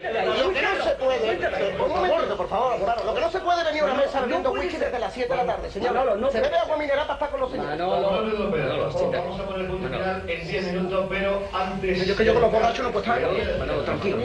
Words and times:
Lo 0.00 0.52
que 0.52 0.62
no 0.62 0.84
se 0.84 0.90
puede, 0.90 1.74
un 1.82 1.88
momento, 1.88 2.36
por 2.36 2.48
favor, 2.48 2.78
lo 3.04 3.14
que 3.14 3.20
no 3.20 3.30
se 3.32 3.40
puede 3.40 3.64
venir 3.64 3.82
a 3.82 3.84
una 3.86 3.94
mesa 3.94 4.20
bebiendo 4.20 4.52
whisky 4.52 4.76
desde 4.76 4.96
las 4.96 5.12
7 5.12 5.28
de 5.28 5.36
la 5.36 5.44
tarde, 5.44 5.70
señor. 5.72 6.30
Se 6.30 6.40
bebe 6.40 6.56
agua 6.56 6.76
mineral 6.76 7.04
para 7.04 7.14
estar 7.14 7.30
con 7.30 7.40
los 7.40 7.50
señores. 7.50 7.72
Pedro, 7.72 8.84
por 8.84 8.92
favor, 8.92 9.16
vamos 9.16 9.40
a 9.40 9.44
poner 9.44 9.60
el 9.62 9.66
punto 9.66 9.88
final 9.88 10.22
en 10.28 10.48
10 10.48 10.72
minutos, 10.72 11.06
pero 11.08 11.42
antes... 11.52 12.06
Yo 12.06 12.14
que 12.14 12.24
yo 12.24 12.32
con 12.32 12.42
los 12.42 12.52
borrachos 12.52 12.84
no 12.84 12.92
puedo 12.92 13.04
estar 13.12 13.84
tranquilo. 13.84 14.18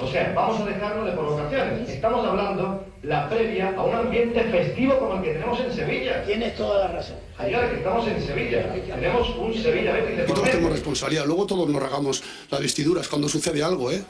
O 0.00 0.08
sea, 0.08 0.32
vamos 0.34 0.60
a 0.62 0.64
dejarlo 0.64 1.04
de 1.04 1.12
provocaciones. 1.12 1.90
Estamos 1.90 2.26
hablando 2.26 2.86
la 3.02 3.28
previa 3.28 3.74
a 3.76 3.82
un 3.82 3.94
ambiente 3.94 4.44
festivo 4.44 4.98
como 4.98 5.16
el 5.16 5.22
que 5.24 5.32
tenemos 5.34 5.60
en 5.60 5.74
Sevilla. 5.74 6.24
Tienes 6.24 6.56
toda 6.56 6.88
la 6.88 6.88
razón. 6.88 7.16
Señores, 7.38 7.70
que 7.70 7.76
estamos 7.76 8.08
en 8.08 8.22
Sevilla. 8.22 8.72
Tenemos 8.72 9.28
un 9.36 9.52
Sevilla 9.52 9.92
Betis 9.92 10.16
de 10.16 10.22
por 10.24 10.72
responsabilidad. 10.72 11.26
Luego 11.26 11.46
todos 11.46 11.68
nos 11.68 11.82
regamos 11.82 12.24
las 12.50 12.62
vestiduras 12.62 13.06
cuando 13.08 13.28
sucede 13.28 13.62
algo, 13.62 13.90
¿eh? 13.90 14.02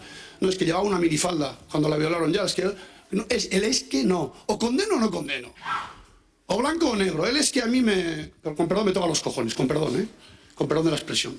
No 0.45 0.51
es 0.51 0.57
que 0.57 0.67
llevaba 0.67 0.85
una 0.85 0.99
minifalda 0.99 1.59
cuando 1.71 1.89
la 1.89 1.97
violaron 1.97 2.31
ya, 2.31 2.43
es 2.43 2.53
que 2.53 2.71
no, 3.11 3.25
es, 3.31 3.83
que 3.85 4.05
no. 4.05 4.35
O 4.47 4.59
condeno 4.59 4.97
o 4.97 5.01
no 5.01 5.11
condeno. 5.11 5.55
O 6.47 6.59
blanco 6.59 6.91
o 6.91 6.97
negro. 6.97 7.27
Él 7.27 7.39
es 7.39 7.51
que 7.51 7.63
a 7.63 7.67
mí 7.67 7.81
me. 7.81 8.33
Con 8.43 8.69
perdón 8.69 8.85
me 8.85 8.93
toca 8.93 9.07
los 9.07 9.21
cojones, 9.21 9.55
con 9.55 9.67
perdón, 9.67 9.99
¿eh? 10.01 10.07
Con 10.55 10.69
perdón 10.69 10.85
de 10.85 10.91
la 10.91 10.97
expresión. 10.99 11.39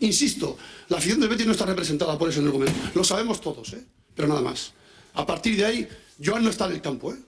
Insisto, 0.00 0.58
la 0.88 0.98
afición 0.98 1.18
del 1.20 1.30
Betis 1.30 1.46
no 1.46 1.52
está 1.52 1.64
representada 1.64 2.18
por 2.18 2.28
eso 2.28 2.40
en 2.40 2.46
el 2.46 2.52
gobierno. 2.52 2.90
Lo 2.94 3.04
sabemos 3.04 3.40
todos, 3.40 3.72
¿eh? 3.72 3.82
Pero 4.14 4.28
nada 4.28 4.42
más. 4.42 4.74
A 5.14 5.24
partir 5.24 5.56
de 5.56 5.64
ahí, 5.64 5.88
Joan 6.22 6.44
no 6.44 6.50
está 6.50 6.66
en 6.66 6.72
el 6.72 6.82
campo, 6.82 7.14
¿eh? 7.14 7.18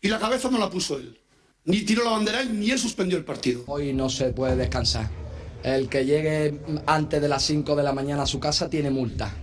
Y 0.00 0.08
la 0.08 0.18
cabeza 0.18 0.50
no 0.50 0.56
la 0.56 0.70
puso 0.70 0.96
él. 0.96 1.18
Ni 1.64 1.82
tiró 1.82 2.04
la 2.04 2.12
bandera 2.12 2.40
él, 2.40 2.58
ni 2.58 2.70
él 2.70 2.78
suspendió 2.78 3.18
el 3.18 3.24
partido. 3.24 3.64
Hoy 3.66 3.92
no 3.92 4.08
se 4.08 4.30
puede 4.30 4.56
descansar. 4.56 5.10
El 5.62 5.90
que 5.90 6.06
llegue 6.06 6.58
antes 6.86 7.20
de 7.20 7.28
las 7.28 7.42
5 7.42 7.76
de 7.76 7.82
la 7.82 7.92
mañana 7.92 8.22
a 8.22 8.26
su 8.26 8.40
casa 8.40 8.70
tiene 8.70 8.88
multa. 8.88 9.36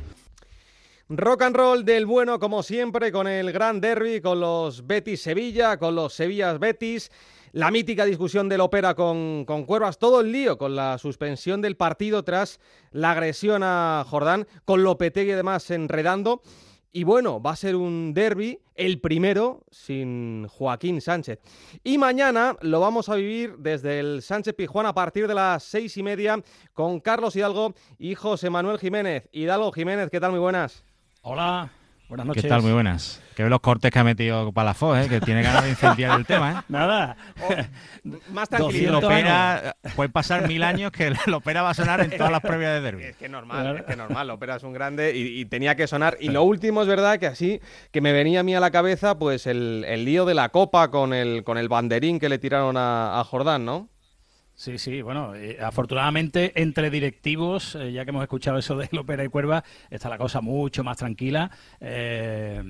Rock 1.10 1.44
and 1.44 1.56
roll 1.56 1.86
del 1.86 2.06
bueno, 2.06 2.38
como 2.38 2.62
siempre, 2.64 3.14
con 3.14 3.30
el 3.30 3.54
gran 3.54 3.80
derby, 3.80 4.20
con 4.20 4.42
los 4.42 4.86
Betis 4.86 5.22
Sevilla, 5.22 5.78
con 5.78 5.96
los 5.96 6.14
Sevillas 6.14 6.60
Betis, 6.60 7.12
la 7.54 7.72
mítica 7.72 8.04
discusión 8.04 8.50
del 8.50 8.60
Opera 8.60 8.94
con, 8.94 9.46
con 9.46 9.64
Cuervas, 9.64 10.00
todo 10.00 10.20
el 10.20 10.34
lío 10.34 10.58
con 10.58 10.76
la 10.76 10.98
suspensión 10.98 11.62
del 11.62 11.78
partido 11.78 12.24
tras 12.24 12.60
la 12.92 13.12
agresión 13.12 13.62
a 13.64 14.06
Jordán, 14.06 14.48
con 14.66 14.84
Lopetegui 14.84 15.32
además 15.32 15.72
enredando. 15.72 16.42
Y 16.92 17.06
bueno, 17.06 17.42
va 17.42 17.52
a 17.52 17.56
ser 17.56 17.78
un 17.78 18.14
derby, 18.14 18.60
el 18.76 19.00
primero 19.00 19.64
sin 19.72 20.46
Joaquín 20.50 21.00
Sánchez. 21.00 21.40
Y 21.86 21.98
mañana 21.98 22.58
lo 22.60 22.82
vamos 22.82 23.08
a 23.08 23.16
vivir 23.16 23.56
desde 23.60 24.02
el 24.02 24.22
Sánchez 24.22 24.56
Pijuán 24.56 24.86
a 24.86 24.94
partir 24.94 25.30
de 25.30 25.36
las 25.36 25.64
seis 25.64 25.96
y 25.96 26.04
media 26.04 26.44
con 26.74 27.00
Carlos 27.00 27.38
Hidalgo 27.38 27.76
y 27.98 28.16
José 28.16 28.50
Manuel 28.50 28.78
Jiménez. 28.78 29.30
Hidalgo 29.32 29.72
Jiménez, 29.72 30.10
¿qué 30.10 30.20
tal? 30.20 30.32
Muy 30.32 30.42
buenas. 30.42 30.84
Hola, 31.30 31.68
buenas 32.08 32.26
noches. 32.26 32.42
¿Qué 32.44 32.48
tal? 32.48 32.62
Muy 32.62 32.72
buenas. 32.72 33.22
Que 33.36 33.44
ve 33.44 33.50
los 33.50 33.60
cortes 33.60 33.92
que 33.92 34.00
ha 34.00 34.04
metido 34.06 34.54
Palafós, 34.54 34.98
¿eh? 35.06 35.10
que 35.10 35.20
tiene 35.20 35.44
ganas 35.44 35.66
de 35.66 35.72
incendiar 35.72 36.18
el 36.18 36.26
tema. 36.26 36.52
¿eh? 36.52 36.64
Nada. 36.70 37.18
Más 38.32 38.48
Si 38.48 38.56
tranquilo. 38.56 39.02
lo 39.02 39.06
opera, 39.06 39.76
puede 39.98 40.08
pasar 40.08 40.48
mil 40.48 40.64
años 40.64 40.94
que 40.94 41.08
el 41.08 41.34
opera 41.34 41.64
va 41.64 41.72
a 41.72 41.74
sonar 41.74 42.00
en 42.00 42.12
todas 42.12 42.32
las 42.32 42.40
previas 42.40 42.76
de 42.76 42.80
derby. 42.80 43.04
Es 43.04 43.18
que 43.18 43.28
normal, 43.28 43.76
es 43.76 43.84
que 43.84 43.98
normal, 43.98 44.30
Opera 44.30 44.56
es 44.56 44.64
un 44.64 44.72
grande 44.72 45.18
y, 45.18 45.42
y 45.42 45.44
tenía 45.44 45.76
que 45.76 45.86
sonar. 45.86 46.16
Y 46.22 46.30
lo 46.30 46.44
último 46.44 46.82
es 46.82 46.88
verdad 46.88 47.20
que 47.20 47.28
así, 47.28 47.60
que 47.92 48.00
me 48.00 48.14
venía 48.14 48.40
a 48.40 48.44
mí 48.44 48.56
a 48.56 48.62
la 48.62 48.72
cabeza, 48.72 49.20
pues 49.20 49.48
el, 49.48 49.84
el 49.86 50.06
lío 50.06 50.24
de 50.24 50.34
la 50.34 50.48
copa 50.48 50.90
con 50.92 51.14
el, 51.14 51.44
con 51.44 51.58
el 51.58 51.68
banderín 51.68 52.22
que 52.22 52.30
le 52.30 52.38
tiraron 52.40 52.78
a, 52.78 53.20
a 53.20 53.24
Jordán, 53.26 53.66
¿no? 53.66 53.90
Sí, 54.58 54.80
sí, 54.80 55.04
bueno, 55.04 55.36
eh, 55.36 55.60
afortunadamente 55.62 56.52
entre 56.60 56.90
directivos, 56.90 57.76
eh, 57.76 57.92
ya 57.92 58.04
que 58.04 58.10
hemos 58.10 58.24
escuchado 58.24 58.58
eso 58.58 58.76
de 58.76 58.90
Lopera 58.92 59.24
y 59.24 59.28
Cuerva, 59.28 59.64
está 59.92 60.10
la 60.10 60.18
cosa 60.18 60.42
mucho 60.42 60.84
más 60.84 60.98
tranquila. 60.98 61.52
eh, 61.80 62.64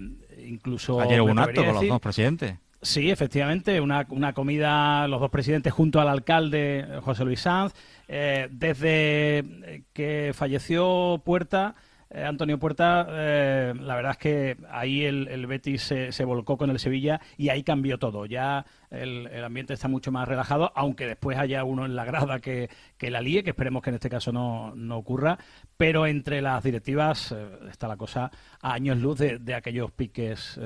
incluso. 0.46 1.00
Ayer 1.00 1.22
hubo 1.22 1.32
un 1.32 1.40
acto 1.40 1.64
con 1.64 1.76
los 1.76 1.88
dos 1.88 2.02
presidentes. 2.02 2.56
Sí, 2.82 3.10
efectivamente, 3.10 3.80
una, 3.80 4.06
una 4.10 4.34
comida, 4.34 5.08
los 5.08 5.22
dos 5.22 5.32
presidentes 5.32 5.72
junto 5.72 6.02
al 6.02 6.10
alcalde 6.10 7.00
José 7.04 7.23
Luis 7.23 7.39
Sanz. 7.39 7.73
Desde 8.08 9.84
que 9.94 10.32
falleció 10.36 11.22
Puerta, 11.23 11.76
eh, 12.10 12.23
Antonio 12.23 12.58
Puerta, 12.58 13.06
eh, 13.10 13.73
la 13.80 13.95
verdad 13.95 14.12
es 14.12 14.18
que 14.18 14.58
ahí 14.70 15.04
el, 15.04 15.45
Betis 15.45 15.82
se, 15.82 16.26
volcó 16.26 16.58
con 16.58 16.70
el 16.70 16.80
Sevilla 16.80 17.20
y 17.38 17.50
ahí 17.50 17.64
cambió 17.64 18.00
todo. 18.00 18.26
Ya 18.26 18.66
el, 18.90 19.44
ambiente 19.44 19.73
está 19.73 19.88
mucho 19.88 20.12
más 20.12 20.28
relajado, 20.28 20.72
aunque 20.76 21.06
después 21.06 21.38
haya 21.38 21.64
uno 21.64 21.86
en 21.86 21.96
la 21.96 22.06
grada 22.06 22.40
que, 22.40 22.70
que 22.98 23.12
la 23.12 23.22
líe, 23.22 23.44
que 23.44 23.50
esperemos 23.50 23.84
que 23.84 23.90
en 23.90 23.96
este 23.96 24.10
caso 24.10 24.32
no, 24.32 24.73
no 24.76 24.98
ocurra. 24.98 25.38
Pero 25.76 26.08
entre 26.08 26.42
las 26.42 26.64
directivas 26.64 27.34
eh, 27.34 27.48
está 27.70 27.88
la 27.88 27.98
cosa 27.98 28.32
a 28.62 28.73
años 28.73 28.98
luz 28.98 29.20
de, 29.20 29.40
de 29.40 29.54
aquellos 29.54 29.92
piques 29.92 30.60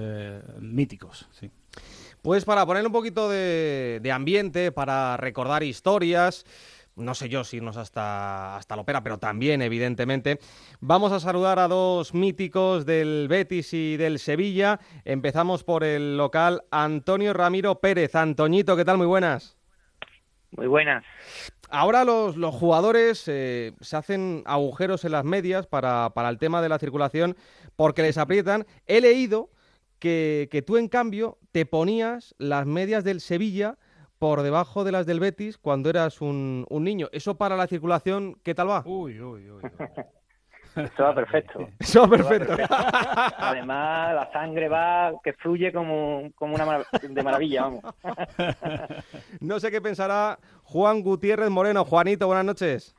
míticos. 0.59 1.28
Sí. 1.31 1.50
Pues 2.22 2.46
para 2.46 2.66
poner 2.68 2.85
un 2.85 2.91
poquito 2.91 3.30
de 3.30 4.12
ambiente, 4.13 4.72
para 4.72 5.18
recordar 5.18 5.63
historias, 5.63 6.46
no 6.96 7.16
sé 7.16 7.29
yo 7.29 7.44
si 7.44 7.57
irnos 7.57 7.78
hasta, 7.78 8.56
hasta 8.56 8.75
la 8.75 8.81
ópera, 8.81 9.03
pero 9.03 9.18
también, 9.18 9.62
evidentemente, 9.62 10.40
vamos 10.79 11.12
a 11.12 11.19
saludar 11.19 11.59
a 11.59 11.68
dos 11.68 12.13
míticos 12.13 12.85
del 12.85 13.28
Betis 13.29 13.74
y 13.74 13.97
del 13.97 14.19
Sevilla. 14.19 14.79
Empezamos 15.06 15.63
por 15.63 15.84
el 15.84 16.18
local 16.18 16.63
Antonio 16.72 17.34
Ramiro 17.34 17.80
Pérez. 17.80 18.16
Antoñito, 18.16 18.75
¿qué 18.75 18.85
tal? 18.85 18.97
Muy 18.97 19.07
buenas. 19.07 19.57
Muy 20.51 20.68
buenas. 20.68 21.03
Ahora 21.69 22.03
los, 22.03 22.35
los 22.35 22.53
jugadores 22.53 23.24
eh, 23.28 23.74
se 23.80 23.96
hacen 23.96 24.44
agujeros 24.46 25.06
en 25.06 25.13
las 25.13 25.24
medias 25.24 25.68
para, 25.68 26.09
para 26.09 26.28
el 26.28 26.38
tema 26.38 26.62
de 26.62 26.68
la 26.68 26.78
circulación 26.78 27.38
porque 27.78 28.01
les 28.01 28.18
aprietan. 28.18 28.68
He 28.85 29.00
leído 29.00 29.50
que, 30.00 30.50
que 30.51 30.62
tú, 30.62 30.75
en 30.75 30.90
cambio, 30.90 31.38
te 31.53 31.66
ponías 31.66 32.35
las 32.38 32.66
medias 32.66 33.06
del 33.06 33.22
Sevilla 33.22 33.78
por 34.21 34.43
debajo 34.43 34.83
de 34.83 34.91
las 34.91 35.07
del 35.07 35.19
Betis 35.19 35.57
cuando 35.57 35.89
eras 35.89 36.21
un, 36.21 36.67
un 36.69 36.83
niño. 36.83 37.09
¿Eso 37.11 37.39
para 37.39 37.57
la 37.57 37.65
circulación 37.65 38.37
qué 38.43 38.53
tal 38.53 38.69
va? 38.69 38.83
Uy, 38.85 39.19
uy, 39.19 39.49
uy. 39.49 39.61
Eso 40.75 41.03
va 41.03 41.15
perfecto. 41.15 41.67
Eso 41.79 42.07
va 42.07 42.17
Eso 42.17 42.23
va 42.25 42.29
perfecto. 42.29 42.53
Además, 43.39 44.13
la 44.13 44.31
sangre 44.31 44.69
va, 44.69 45.11
que 45.23 45.33
fluye 45.33 45.73
como, 45.73 46.29
como 46.35 46.53
una 46.53 46.67
marav- 46.67 47.01
de 47.01 47.23
maravilla, 47.23 47.63
vamos. 47.63 47.81
No 49.39 49.59
sé 49.59 49.71
qué 49.71 49.81
pensará 49.81 50.38
Juan 50.65 51.01
Gutiérrez 51.01 51.49
Moreno. 51.49 51.83
Juanito, 51.83 52.27
buenas 52.27 52.45
noches. 52.45 52.95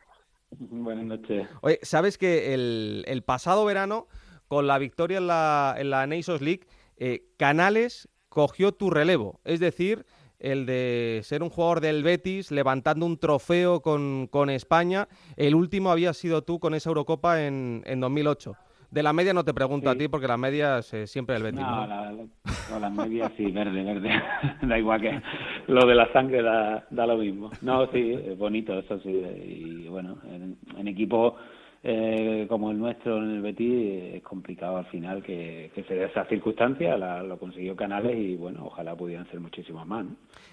Buenas 0.50 1.04
noches. 1.04 1.46
Oye, 1.60 1.78
¿sabes 1.82 2.18
que 2.18 2.52
el, 2.52 3.04
el 3.06 3.22
pasado 3.22 3.64
verano, 3.64 4.08
con 4.48 4.66
la 4.66 4.76
victoria 4.78 5.18
en 5.18 5.28
la, 5.28 5.76
en 5.78 5.88
la 5.90 6.04
Nations 6.08 6.40
League, 6.42 6.66
eh, 6.96 7.26
Canales 7.38 8.08
cogió 8.28 8.72
tu 8.72 8.90
relevo? 8.90 9.40
Es 9.44 9.60
decir, 9.60 10.04
el 10.42 10.66
de 10.66 11.20
ser 11.22 11.42
un 11.42 11.48
jugador 11.48 11.80
del 11.80 12.02
Betis 12.02 12.50
levantando 12.50 13.06
un 13.06 13.16
trofeo 13.16 13.80
con, 13.80 14.26
con 14.26 14.50
España. 14.50 15.08
El 15.36 15.54
último 15.54 15.90
había 15.90 16.12
sido 16.12 16.42
tú 16.42 16.58
con 16.58 16.74
esa 16.74 16.90
Eurocopa 16.90 17.42
en, 17.42 17.82
en 17.86 18.00
2008. 18.00 18.54
De 18.90 19.02
la 19.02 19.14
media 19.14 19.32
no 19.32 19.42
te 19.42 19.54
pregunto 19.54 19.88
a 19.88 19.96
ti 19.96 20.08
porque 20.08 20.28
las 20.28 20.38
medias 20.38 20.92
eh, 20.92 21.06
siempre 21.06 21.36
el 21.36 21.44
Betis. 21.44 21.60
No, 21.60 21.86
¿no? 21.86 21.86
la, 21.86 22.12
no, 22.12 22.78
las 22.78 22.92
medias 22.92 23.32
sí, 23.38 23.50
verde, 23.50 23.82
verde. 23.82 24.10
da 24.62 24.78
igual 24.78 25.00
que 25.00 25.22
lo 25.68 25.86
de 25.86 25.94
la 25.94 26.12
sangre 26.12 26.42
da, 26.42 26.84
da 26.90 27.06
lo 27.06 27.16
mismo. 27.16 27.50
No, 27.62 27.90
sí, 27.90 28.12
es 28.12 28.36
bonito, 28.36 28.78
eso 28.78 29.00
sí. 29.00 29.08
Y 29.10 29.88
bueno, 29.88 30.18
en, 30.30 30.58
en 30.76 30.88
equipo 30.88 31.36
eh, 31.84 32.46
como 32.48 32.70
el 32.70 32.78
nuestro 32.78 33.18
en 33.18 33.30
el 33.30 33.42
Betis 33.42 34.14
es 34.14 34.22
complicado 34.22 34.76
al 34.76 34.86
final 34.86 35.22
que, 35.22 35.70
que 35.74 35.82
se 35.84 35.94
dé 35.94 36.04
esa 36.04 36.24
circunstancia. 36.26 36.96
La, 36.96 37.22
lo 37.22 37.38
consiguió 37.38 37.74
Canales 37.74 38.16
y 38.16 38.36
bueno, 38.36 38.66
ojalá 38.66 38.94
pudieran 38.94 39.28
ser 39.30 39.40
muchísimas 39.40 39.86
más. 39.86 40.06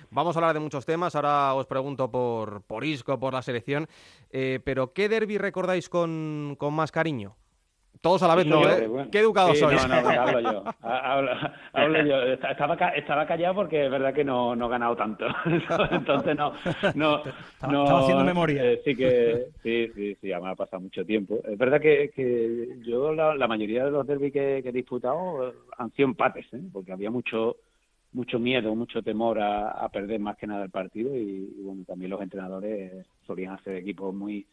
Vamos 0.09 0.35
a 0.35 0.39
hablar 0.39 0.53
de 0.55 0.59
muchos 0.59 0.85
temas. 0.85 1.15
Ahora 1.15 1.53
os 1.53 1.67
pregunto 1.67 2.09
por, 2.09 2.63
por 2.63 2.83
Isco, 2.83 3.19
por 3.19 3.33
la 3.33 3.41
selección. 3.41 3.87
Eh, 4.31 4.59
pero 4.63 4.93
¿qué 4.93 5.07
derby 5.07 5.37
recordáis 5.37 5.87
con, 5.87 6.55
con 6.57 6.73
más 6.73 6.91
cariño? 6.91 7.35
Todos 8.01 8.23
a 8.23 8.29
la 8.29 8.35
vez 8.35 8.45
no, 8.47 8.61
yo, 8.63 8.69
¿eh? 8.69 8.87
bueno. 8.87 9.11
Qué 9.11 9.19
educados 9.19 9.51
Sí, 9.57 9.59
sois. 9.59 9.85
No, 9.87 10.01
no, 10.01 10.09
hablo 10.09 10.39
yo. 10.39 10.63
Ha- 10.83 11.13
Hablo, 11.13 11.31
hablo 11.73 12.05
yo. 12.05 12.21
Esta- 12.23 12.51
Estaba, 12.51 12.75
estaba 12.95 13.27
callado 13.27 13.55
porque 13.55 13.85
es 13.85 13.91
verdad 13.91 14.13
que 14.13 14.23
no, 14.23 14.55
no 14.55 14.67
he 14.67 14.69
ganado 14.69 14.95
tanto. 14.95 15.25
Entonces 15.91 16.37
no. 16.37 16.53
no, 16.95 17.17
Estaba- 17.25 17.73
no 17.73 17.83
estaba 17.83 17.99
haciendo 18.01 18.23
memoria. 18.23 18.63
eh, 18.63 18.81
sí 18.85 18.95
que. 18.95 19.47
Sí, 19.61 19.89
sí, 19.93 20.15
sí, 20.21 20.27
ya 20.29 20.39
me 20.39 20.49
ha 20.49 20.55
pasado 20.55 20.81
mucho 20.81 21.05
tiempo. 21.05 21.39
Es 21.45 21.57
verdad 21.57 21.81
que, 21.81 22.09
que 22.15 22.77
yo, 22.85 23.13
la, 23.13 23.35
la 23.35 23.47
mayoría 23.49 23.83
de 23.83 23.91
los 23.91 24.07
derbis 24.07 24.31
que, 24.31 24.61
que 24.63 24.69
he 24.69 24.73
disputado 24.73 25.53
han 25.77 25.91
sido 25.91 26.07
empates, 26.07 26.45
¿eh? 26.53 26.61
porque 26.71 26.93
había 26.93 27.11
mucho 27.11 27.57
mucho 28.11 28.39
miedo, 28.39 28.73
mucho 28.75 29.03
temor 29.03 29.39
a, 29.39 29.69
a 29.69 29.89
perder 29.89 30.19
más 30.19 30.35
que 30.35 30.47
nada 30.47 30.63
el 30.63 30.71
partido 30.71 31.15
y, 31.15 31.53
y, 31.55 31.61
bueno, 31.61 31.83
también 31.85 32.09
los 32.09 32.19
entrenadores 32.21 33.05
solían 33.27 33.53
hacer 33.53 33.75
equipos 33.75 34.15
muy 34.15 34.47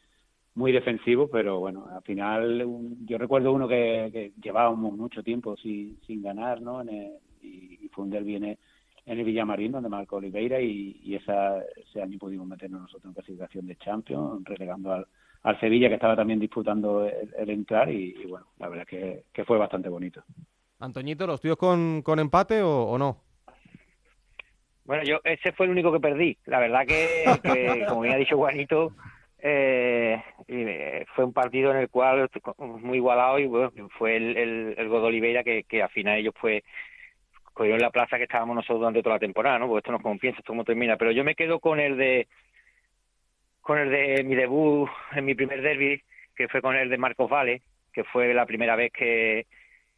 muy 0.56 0.72
defensivos, 0.72 1.28
pero 1.30 1.60
bueno, 1.60 1.86
al 1.94 2.02
final 2.02 2.64
un- 2.64 3.06
yo 3.06 3.18
recuerdo 3.18 3.52
uno 3.52 3.68
que, 3.68 4.08
que 4.12 4.32
llevábamos 4.42 4.94
mucho 4.94 5.22
tiempo 5.22 5.56
sin, 5.56 6.00
sin 6.06 6.22
ganar, 6.22 6.60
¿no? 6.60 6.80
En 6.80 6.88
el- 6.88 7.12
y, 7.42 7.78
y 7.84 7.88
fue 7.90 8.04
un 8.04 8.10
derbi 8.10 8.36
en 8.36 8.44
el, 8.44 8.58
en 9.04 9.18
el 9.18 9.24
Villamarín 9.24 9.70
donde 9.72 9.88
marcó 9.88 10.16
Oliveira 10.16 10.60
y, 10.60 10.98
y 11.04 11.14
esa, 11.14 11.58
ese 11.76 12.02
año 12.02 12.18
pudimos 12.18 12.46
meternos 12.48 12.80
nosotros 12.80 13.04
en 13.04 13.12
clasificación 13.14 13.66
de 13.66 13.76
Champions, 13.76 14.42
relegando 14.44 14.92
al, 14.92 15.06
al 15.42 15.60
Sevilla 15.60 15.88
que 15.88 15.94
estaba 15.94 16.16
también 16.16 16.40
disputando 16.40 17.06
el, 17.06 17.50
entrar 17.50 17.88
y, 17.92 18.24
bueno, 18.26 18.46
la 18.58 18.68
verdad 18.68 18.86
que, 18.86 19.24
que 19.32 19.44
fue 19.44 19.58
bastante 19.58 19.88
bonito. 19.88 20.22
Antoñito, 20.80 21.26
¿los 21.26 21.40
tuyos 21.40 21.56
con, 21.56 22.02
con 22.02 22.18
empate 22.18 22.62
o, 22.62 22.98
no? 22.98 23.18
Bueno, 24.84 25.02
yo 25.04 25.20
ese 25.24 25.52
fue 25.52 25.66
el 25.66 25.72
único 25.72 25.92
que 25.92 26.00
perdí. 26.00 26.38
La 26.46 26.60
verdad 26.60 26.86
que, 26.86 27.84
como 27.88 28.02
bien 28.02 28.14
ha 28.14 28.18
dicho 28.18 28.36
Juanito, 28.36 28.92
eh, 29.38 31.04
fue 31.14 31.24
un 31.24 31.32
partido 31.32 31.70
en 31.70 31.78
el 31.78 31.88
cual 31.88 32.28
muy 32.58 32.98
igualado 32.98 33.38
y 33.38 33.46
bueno, 33.46 33.70
fue 33.98 34.16
el, 34.16 34.36
el, 34.36 34.74
el 34.78 34.88
Godoliveira 34.88 35.44
que, 35.44 35.64
que 35.64 35.82
al 35.82 35.90
final 35.90 36.18
ellos 36.18 36.34
pues 36.40 36.62
cogieron 37.52 37.80
la 37.80 37.90
plaza 37.90 38.18
que 38.18 38.24
estábamos 38.24 38.54
nosotros 38.54 38.80
durante 38.80 39.02
toda 39.02 39.16
la 39.16 39.20
temporada, 39.20 39.58
¿no? 39.58 39.66
Porque 39.66 39.78
esto 39.78 39.92
no 39.92 40.00
como 40.00 40.18
piensa, 40.18 40.40
esto 40.40 40.52
cómo 40.52 40.64
termina. 40.64 40.96
Pero 40.96 41.10
yo 41.12 41.24
me 41.24 41.34
quedo 41.34 41.58
con 41.58 41.80
el 41.80 41.96
de 41.96 42.28
con 43.62 43.78
el 43.78 43.90
de 43.90 44.22
mi 44.24 44.34
debut 44.34 44.88
en 45.12 45.24
mi 45.24 45.34
primer 45.34 45.62
derby, 45.62 46.00
que 46.36 46.48
fue 46.48 46.60
con 46.60 46.76
el 46.76 46.88
de 46.88 46.98
Marcos 46.98 47.28
Vale, 47.28 47.62
que 47.92 48.04
fue 48.04 48.32
la 48.32 48.46
primera 48.46 48.76
vez 48.76 48.92
que, 48.92 49.46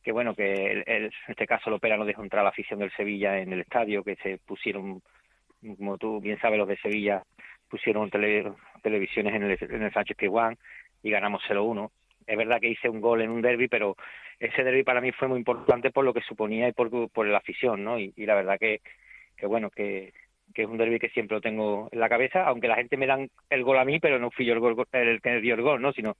que 0.03 0.13
bueno, 0.13 0.35
que 0.35 0.85
en 0.87 1.11
este 1.27 1.47
caso 1.47 1.69
Lopera 1.69 1.97
no 1.97 2.05
dejó 2.05 2.23
entrar 2.23 2.41
a 2.41 2.45
la 2.45 2.51
afición 2.51 2.79
del 2.79 2.93
Sevilla 2.93 3.39
en 3.39 3.53
el 3.53 3.61
estadio, 3.61 4.05
que 4.05 4.17
se 4.17 4.39
pusieron, 4.39 5.03
como 5.77 5.99
tú 5.99 6.21
bien 6.21 6.39
sabes, 6.41 6.59
los 6.59 6.69
de 6.69 6.79
Sevilla 6.79 7.23
pusieron 7.69 8.11
televisiones 8.11 9.35
en 9.35 9.43
el, 9.43 9.59
en 9.61 9.83
el 9.83 9.93
Sánchez 9.93 10.17
Pizjuán 10.17 10.57
y 11.03 11.11
ganamos 11.11 11.43
0-1. 11.49 11.91
Es 12.27 12.37
verdad 12.37 12.61
que 12.61 12.69
hice 12.69 12.89
un 12.89 13.01
gol 13.01 13.23
en 13.23 13.31
un 13.31 13.43
derby, 13.43 13.69
pero 13.69 13.97
ese 14.39 14.63
derby 14.63 14.83
para 14.83 15.01
mí 15.01 15.13
fue 15.13 15.29
muy 15.29 15.39
importante 15.39 15.91
por 15.91 16.05
lo 16.05 16.13
que 16.13 16.21
suponía 16.23 16.69
y 16.69 16.73
por, 16.73 17.11
por 17.11 17.27
la 17.27 17.39
afición, 17.39 17.85
¿no? 17.85 17.99
Y, 17.99 18.13
la 18.17 18.35
verdad 18.35 18.59
que, 18.59 18.81
que 19.37 19.47
bueno, 19.47 19.71
que, 19.71 20.13
que 20.55 20.63
es 20.63 20.69
un 20.69 20.79
derby 20.79 20.99
que 20.99 21.11
siempre 21.11 21.37
lo 21.37 21.41
tengo 21.41 21.89
en 21.91 22.01
la 22.01 22.09
cabeza, 22.09 22.47
aunque 22.47 22.69
la 22.69 22.77
gente 22.77 22.97
me 22.97 23.07
dan 23.07 23.31
el 23.51 23.65
gol 23.65 23.79
a 23.79 23.85
mí, 23.85 23.99
pero 23.99 24.19
no 24.19 24.31
fui 24.31 24.47
yo 24.47 24.55
el, 24.55 24.61
gol, 24.61 24.87
el 24.93 25.21
que 25.21 25.41
dio 25.41 25.55
el 25.55 25.63
gol, 25.63 25.81
¿no? 25.81 25.93
Sino 25.93 26.17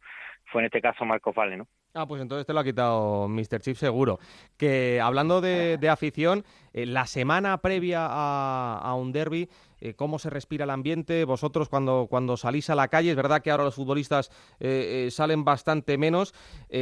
fue 0.47 0.63
en 0.63 0.67
este 0.67 0.81
caso 0.81 1.05
Marco 1.05 1.33
Valle, 1.33 1.57
¿no? 1.57 1.67
Ah, 1.95 2.07
pues 2.07 2.21
entonces 2.21 2.47
te 2.47 2.53
lo 2.53 2.61
ha 2.61 2.65
quitado 2.65 3.29
Mr. 3.29 3.61
Chip 3.61 3.77
seguro. 3.77 4.19
Que 4.57 5.01
hablando 5.01 5.41
de, 5.41 5.89
afición, 5.89 6.45
eh, 6.73 6.87
la 6.87 7.07
semana 7.07 7.59
previa 7.59 8.07
a, 8.07 8.95
un 8.95 9.13
derby, 9.13 9.49
eh, 9.81 9.95
¿cómo 9.95 10.19
se 10.19 10.31
respira 10.31 10.65
el 10.65 10.71
ambiente? 10.71 11.25
Vosotros 11.25 11.69
cuando, 11.69 12.07
cuando 12.09 12.37
salís 12.37 12.71
a 12.71 12.75
la 12.75 12.89
calle, 12.89 13.11
es 13.11 13.17
verdad 13.17 13.43
que 13.43 13.51
ahora 13.51 13.65
los 13.65 13.75
futbolistas 13.75 14.31
eh, 14.61 15.09
salen 15.11 15.45
bastante 15.45 15.99
menos, 15.99 16.35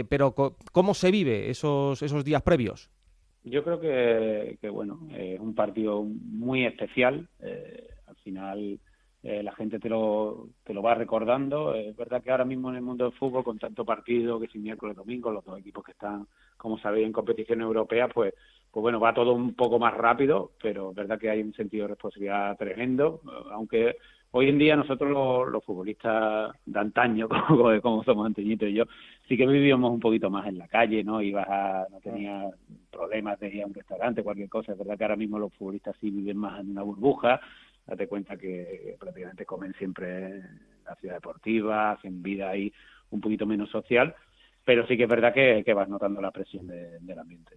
pero 0.08 0.34
¿cómo 0.72 0.94
se 0.94 1.10
vive 1.10 1.50
esos, 1.50 2.02
esos 2.02 2.25
días 2.25 2.43
previos? 2.43 2.90
Yo 3.44 3.62
creo 3.62 3.81
que 3.81 4.58
bueno, 4.70 5.08
es 5.16 5.38
un 5.38 5.54
partido 5.54 6.02
muy 6.02 6.66
especial. 6.66 7.28
al 7.40 8.16
final 8.16 8.81
eh, 9.28 9.43
la 9.43 9.52
gente 9.56 9.81
te 9.81 9.88
lo, 9.88 10.50
te 10.62 10.73
lo 10.73 10.82
va 10.82 10.94
recordando. 10.94 11.75
Es 11.75 11.96
verdad 11.96 12.23
que 12.23 12.31
ahora 12.31 12.44
mismo 12.44 12.70
en 12.70 12.76
el 12.76 12.82
mundo 12.82 13.06
del 13.06 13.12
fútbol, 13.19 13.43
con 13.43 13.58
tanto 13.58 13.84
partido, 13.84 14.38
que 14.38 14.46
si 14.46 14.61
miércoles, 14.61 14.94
domingo, 14.94 15.32
los 15.32 15.44
dos 15.44 15.58
equipos 15.58 15.84
que 15.84 15.90
están, 15.90 16.28
como 16.56 16.78
sabéis, 16.78 17.06
en 17.06 17.12
competición 17.12 17.61
europea, 17.61 18.06
pues, 18.06 18.34
pues 18.70 18.82
bueno, 18.82 19.00
va 19.00 19.12
todo 19.12 19.32
un 19.32 19.55
poco 19.55 19.81
más 19.81 19.94
rápido, 19.94 20.52
pero 20.62 20.90
es 20.90 20.96
verdad 20.96 21.19
que 21.19 21.28
hay 21.28 21.43
un 21.43 21.52
sentido 21.55 21.87
de 21.87 21.94
responsabilidad 21.94 22.56
tremendo, 22.56 23.20
aunque 23.50 23.96
hoy 24.31 24.49
en 24.49 24.58
día 24.58 24.76
nosotros 24.76 25.11
los, 25.50 25.64
futbolistas 25.64 26.52
de 26.64 26.79
antaño, 26.79 27.29
como, 27.49 27.81
como 27.81 28.05
somos 28.05 28.26
Antoñito 28.26 28.67
y 28.67 28.75
yo, 28.75 28.84
sí 29.26 29.37
que 29.37 29.46
vivíamos 29.46 29.90
un 29.90 30.00
poquito 30.00 30.31
más 30.31 30.46
en 30.46 30.58
la 30.58 30.69
calle, 30.69 31.02
¿no? 31.02 31.20
Ibas 31.22 31.49
a, 31.49 31.87
no 31.90 32.00
tenía 32.00 32.49
problemas 32.93 33.40
de 33.40 33.49
ir 33.49 33.62
a 33.62 33.67
un 33.67 33.75
restaurante, 33.75 34.22
cualquier 34.22 34.49
cosa. 34.49 34.72
Es 34.72 34.79
verdad 34.79 34.96
que 34.96 35.05
ahora 35.05 35.17
mismo 35.17 35.38
los 35.38 35.52
futbolistas 35.55 35.96
sí 36.00 36.11
viven 36.11 36.37
más 36.37 36.61
en 36.61 36.70
una 36.70 36.82
burbuja, 36.82 37.40
date 37.86 38.08
cuenta 38.08 38.36
que 38.36 38.96
prácticamente 38.98 39.46
comen 39.46 39.72
siempre 39.74 40.26
en 40.26 40.60
la 40.84 40.94
ciudad 40.96 41.14
deportiva, 41.14 41.92
hacen 41.92 42.22
vida 42.22 42.50
ahí 42.50 42.72
un 43.10 43.20
poquito 43.20 43.46
menos 43.46 43.70
social, 43.70 44.14
pero 44.64 44.86
sí 44.86 44.96
que 44.96 45.04
es 45.04 45.08
verdad 45.08 45.32
que, 45.32 45.74
vas 45.74 45.88
notando 45.88 46.20
la 46.20 46.30
presión 46.30 46.66
del 46.66 47.18
ambiente. 47.18 47.56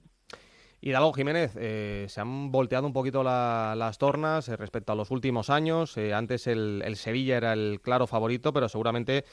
Hidalgo 0.81 1.11
Jiménez, 1.11 1.57
eh, 1.59 2.05
se 2.07 2.21
han 2.21 2.53
volteado 2.53 2.87
un 2.87 2.93
poquito 2.93 3.21
las 3.21 3.97
tornas 3.97 4.47
eh, 4.47 4.55
respecto 4.55 4.93
a 4.93 4.95
los 4.95 5.11
últimos 5.11 5.49
años. 5.49 5.97
Eh, 5.97 6.13
antes 6.13 6.47
el, 6.47 6.81
Sevilla 6.95 7.35
era 7.35 7.51
el 7.51 7.81
claro 7.81 8.07
favorito, 8.07 8.53
pero 8.53 8.69
seguramente 8.69 9.25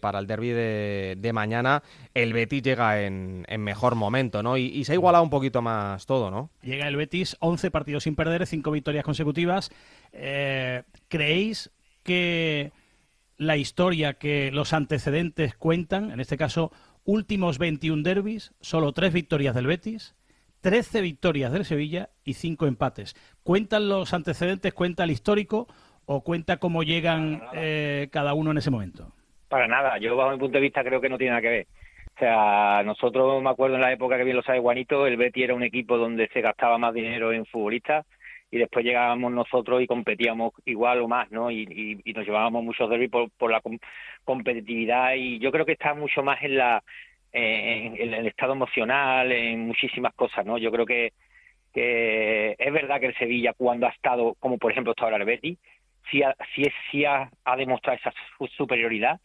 para 0.00 0.20
el 0.20 0.26
derby 0.28 0.50
de, 0.50 1.30
mañana 1.34 1.82
el 2.14 2.32
Betis 2.32 2.62
llega 2.62 3.02
en, 3.02 3.44
mejor 3.58 3.96
momento, 3.96 4.42
¿no? 4.42 4.56
Y, 4.56 4.66
y, 4.66 4.84
se 4.84 4.92
ha 4.92 4.94
igualado 4.94 5.24
un 5.24 5.30
poquito 5.30 5.62
más 5.62 6.06
todo, 6.06 6.30
¿no? 6.30 6.50
Llega 6.62 6.86
el 6.86 6.96
Betis, 6.96 7.36
11 7.40 7.72
partidos 7.72 8.04
sin 8.04 8.14
perder, 8.14 8.46
5 8.46 8.70
victorias 8.70 9.04
consecutivas. 9.04 9.70
¿Creéis 11.08 11.72
que 12.02 12.72
la 13.36 13.56
historia 13.56 14.14
que 14.14 14.50
los 14.52 14.72
antecedentes 14.72 15.54
cuentan, 15.54 16.10
en 16.10 16.20
este 16.20 16.36
caso 16.36 16.70
últimos 17.04 17.58
21 17.58 18.02
derbis, 18.02 18.52
solo 18.60 18.92
3 18.92 19.12
victorias 19.12 19.54
del 19.54 19.66
Betis? 19.66 20.14
13 20.60 21.02
victorias 21.02 21.52
del 21.52 21.64
Sevilla 21.64 22.08
y 22.24 22.34
5 22.34 22.66
empates. 22.66 23.14
¿Cuentan 23.42 23.88
los 23.88 24.14
antecedentes, 24.14 24.72
cuenta 24.72 25.04
el 25.04 25.10
histórico 25.10 25.66
o 26.06 26.22
cuenta 26.22 26.56
cómo 26.56 26.82
llegan 26.82 27.42
eh, 27.52 28.08
cada 28.10 28.32
uno 28.34 28.50
en 28.50 28.58
ese 28.58 28.70
momento? 28.70 29.12
Para 29.48 29.68
nada, 29.68 29.98
yo 29.98 30.16
bajo 30.16 30.32
mi 30.32 30.38
punto 30.38 30.56
de 30.56 30.62
vista 30.62 30.82
creo 30.82 31.00
que 31.00 31.10
no 31.10 31.18
tiene 31.18 31.32
nada 31.32 31.42
que 31.42 31.48
ver. 31.48 31.66
O 32.16 32.18
sea, 32.18 32.82
nosotros 32.84 33.42
me 33.42 33.50
acuerdo 33.50 33.74
en 33.74 33.82
la 33.82 33.92
época 33.92 34.16
que 34.16 34.24
bien 34.24 34.36
lo 34.36 34.42
sabe 34.42 34.60
Juanito, 34.60 35.06
el 35.06 35.16
Betty 35.16 35.42
era 35.42 35.54
un 35.54 35.64
equipo 35.64 35.98
donde 35.98 36.28
se 36.28 36.40
gastaba 36.40 36.78
más 36.78 36.94
dinero 36.94 37.32
en 37.32 37.44
futbolistas 37.44 38.06
y 38.54 38.58
después 38.58 38.84
llegábamos 38.84 39.32
nosotros 39.32 39.82
y 39.82 39.86
competíamos 39.88 40.52
igual 40.64 41.00
o 41.00 41.08
más, 41.08 41.28
¿no? 41.32 41.50
Y, 41.50 42.00
nos 42.14 42.24
llevábamos 42.24 42.62
muchos 42.62 42.88
derbis 42.88 43.10
por, 43.10 43.50
la 43.50 43.60
competitividad 44.24 45.14
y 45.14 45.40
yo 45.40 45.50
creo 45.50 45.66
que 45.66 45.72
está 45.72 45.92
mucho 45.94 46.22
más 46.22 46.40
en 46.40 46.56
la 46.58 46.82
el 47.32 48.26
estado 48.28 48.52
emocional, 48.52 49.32
en 49.32 49.66
muchísimas 49.66 50.14
cosas, 50.14 50.46
¿no? 50.46 50.56
Yo 50.56 50.70
creo 50.70 50.86
que, 50.86 51.12
es 51.74 52.72
verdad 52.72 53.00
que 53.00 53.06
el 53.06 53.18
Sevilla 53.18 53.54
cuando 53.54 53.88
ha 53.88 53.90
estado, 53.90 54.36
como 54.38 54.56
por 54.56 54.70
ejemplo 54.70 54.92
está 54.92 55.06
ahora 55.06 55.16
el 55.16 55.58
sí, 56.08 56.22
ha, 56.22 56.36
sí, 56.92 57.04
ha, 57.04 57.28
demostrado 57.56 57.98
esa 57.98 58.12
superioridad, 58.56 59.18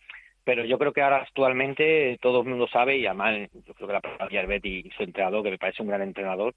pero 0.43 0.65
yo 0.65 0.77
creo 0.77 0.93
que 0.93 1.01
ahora 1.01 1.17
actualmente 1.17 2.17
todo 2.21 2.41
el 2.41 2.47
mundo 2.47 2.67
sabe, 2.67 2.97
y 2.97 3.05
además 3.05 3.49
yo 3.53 3.73
creo 3.73 3.87
que 3.87 3.93
la 3.93 4.27
del 4.27 4.47
Betis 4.47 4.85
y 4.85 4.89
su 4.91 5.03
entrenador, 5.03 5.43
que 5.43 5.51
me 5.51 5.57
parece 5.57 5.81
un 5.81 5.89
gran 5.89 6.01
entrenador, 6.01 6.55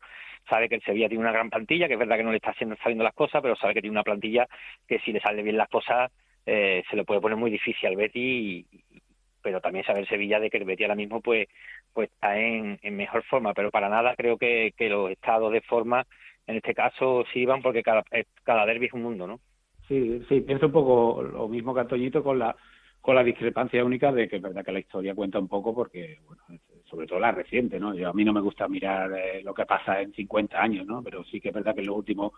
sabe 0.48 0.68
que 0.68 0.76
el 0.76 0.82
Sevilla 0.82 1.08
tiene 1.08 1.22
una 1.22 1.32
gran 1.32 1.50
plantilla, 1.50 1.86
que 1.88 1.94
es 1.94 1.98
verdad 1.98 2.16
que 2.16 2.24
no 2.24 2.30
le 2.30 2.36
está 2.36 2.50
haciendo, 2.50 2.76
saliendo 2.76 3.04
las 3.04 3.14
cosas, 3.14 3.42
pero 3.42 3.56
sabe 3.56 3.74
que 3.74 3.80
tiene 3.80 3.94
una 3.94 4.02
plantilla 4.02 4.46
que 4.86 4.98
si 5.00 5.12
le 5.12 5.20
salen 5.20 5.44
bien 5.44 5.56
las 5.56 5.68
cosas 5.68 6.10
eh, 6.46 6.82
se 6.90 6.96
le 6.96 7.04
puede 7.04 7.20
poner 7.20 7.36
muy 7.36 7.50
difícil 7.50 7.88
al 7.88 7.96
Betis 7.96 8.14
y, 8.16 8.66
pero 9.42 9.60
también 9.60 9.84
saber 9.84 10.06
Sevilla 10.08 10.40
de 10.40 10.50
que 10.50 10.58
el 10.58 10.64
Betis 10.64 10.84
ahora 10.84 10.94
mismo 10.94 11.20
pues 11.20 11.48
pues 11.92 12.10
está 12.10 12.38
en, 12.38 12.78
mejor 12.96 13.22
forma, 13.24 13.52
pero 13.52 13.70
para 13.70 13.88
nada 13.88 14.14
creo 14.16 14.38
que, 14.38 14.72
los 14.88 15.10
estados 15.10 15.52
de 15.52 15.60
forma 15.60 16.06
en 16.46 16.56
este 16.56 16.74
caso 16.74 17.24
sirvan 17.32 17.62
porque 17.62 17.82
cada, 17.82 18.02
cada 18.44 18.66
derby 18.66 18.86
es 18.86 18.92
un 18.94 19.02
mundo, 19.02 19.26
¿no? 19.26 19.40
Sí, 19.86 20.22
sí, 20.28 20.40
pienso 20.40 20.66
un 20.66 20.72
poco 20.72 21.22
lo 21.22 21.48
mismo 21.48 21.74
que 21.74 21.80
Antoñito 21.80 22.22
con 22.22 22.38
la 22.38 22.56
con 23.02 23.16
la 23.16 23.24
discrepancia 23.24 23.84
única 23.84 24.12
de 24.12 24.28
que 24.28 24.36
es 24.36 24.42
verdad 24.42 24.64
que 24.64 24.72
la 24.72 24.78
historia 24.78 25.14
cuenta 25.14 25.38
un 25.38 25.48
poco 25.48 25.74
porque, 25.74 26.20
bueno, 26.24 26.42
sobre 26.84 27.06
todo 27.06 27.18
la 27.18 27.32
reciente, 27.32 27.78
¿no? 27.80 27.94
Yo, 27.94 28.08
a 28.08 28.12
mí 28.12 28.24
no 28.24 28.32
me 28.32 28.40
gusta 28.40 28.68
mirar 28.68 29.12
eh, 29.12 29.42
lo 29.42 29.52
que 29.52 29.66
pasa 29.66 30.00
en 30.00 30.12
50 30.12 30.62
años, 30.62 30.86
¿no? 30.86 31.02
Pero 31.02 31.24
sí 31.24 31.40
que 31.40 31.48
es 31.48 31.54
verdad 31.54 31.74
que 31.74 31.80
en 31.80 31.88
los 31.88 31.96
últimos 31.96 32.32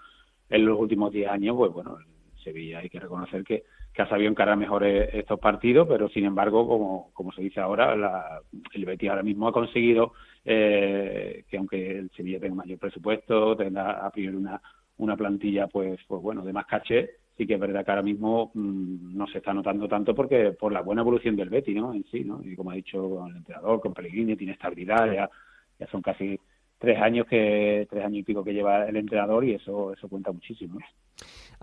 en 0.48 0.64
los 0.66 0.78
últimos 0.78 1.12
10 1.12 1.28
años, 1.28 1.56
pues 1.56 1.72
bueno, 1.72 1.98
Sevilla 2.42 2.78
hay 2.78 2.90
que 2.90 3.00
reconocer 3.00 3.44
que, 3.44 3.64
que 3.92 4.02
ha 4.02 4.08
sabido 4.08 4.30
encarar 4.30 4.56
mejor 4.56 4.84
e-, 4.84 5.18
estos 5.18 5.40
partidos, 5.40 5.88
pero 5.88 6.08
sin 6.08 6.24
embargo, 6.24 6.66
como, 6.66 7.10
como 7.12 7.32
se 7.32 7.42
dice 7.42 7.60
ahora, 7.60 7.96
la, 7.96 8.40
el 8.72 8.84
Betis 8.84 9.10
ahora 9.10 9.22
mismo 9.22 9.48
ha 9.48 9.52
conseguido 9.52 10.12
eh, 10.44 11.44
que 11.48 11.56
aunque 11.56 11.98
el 11.98 12.10
Sevilla 12.10 12.40
tenga 12.40 12.54
mayor 12.56 12.78
presupuesto, 12.78 13.56
tenga 13.56 14.06
a 14.06 14.10
priori 14.10 14.36
una, 14.36 14.60
una 14.98 15.16
plantilla 15.16 15.66
pues, 15.66 15.98
pues 16.06 16.22
bueno, 16.22 16.44
de 16.44 16.52
más 16.52 16.66
caché, 16.66 17.10
sí 17.36 17.46
que 17.46 17.54
es 17.54 17.60
verdad 17.60 17.84
que 17.84 17.90
ahora 17.90 18.02
mismo 18.02 18.50
mm, 18.54 19.16
no 19.16 19.26
se 19.26 19.38
está 19.38 19.52
notando 19.52 19.88
tanto 19.88 20.14
porque 20.14 20.52
por 20.52 20.72
la 20.72 20.82
buena 20.82 21.02
evolución 21.02 21.36
del 21.36 21.50
Betis, 21.50 21.76
¿no? 21.76 21.92
En 21.92 22.04
sí, 22.10 22.24
¿no? 22.24 22.40
Y 22.44 22.54
como 22.54 22.70
ha 22.70 22.74
dicho 22.74 23.26
el 23.26 23.36
entrenador, 23.36 23.80
con 23.80 23.94
Pellegrini 23.94 24.36
tiene 24.36 24.52
estabilidad, 24.52 25.12
ya, 25.12 25.30
ya 25.78 25.86
son 25.88 26.02
casi 26.02 26.38
tres 26.78 27.00
años 27.00 27.26
que 27.26 27.86
tres 27.90 28.04
años 28.04 28.18
y 28.18 28.22
pico 28.22 28.44
que 28.44 28.52
lleva 28.52 28.86
el 28.86 28.96
entrenador 28.96 29.44
y 29.44 29.54
eso 29.54 29.92
eso 29.92 30.08
cuenta 30.08 30.32
muchísimo. 30.32 30.78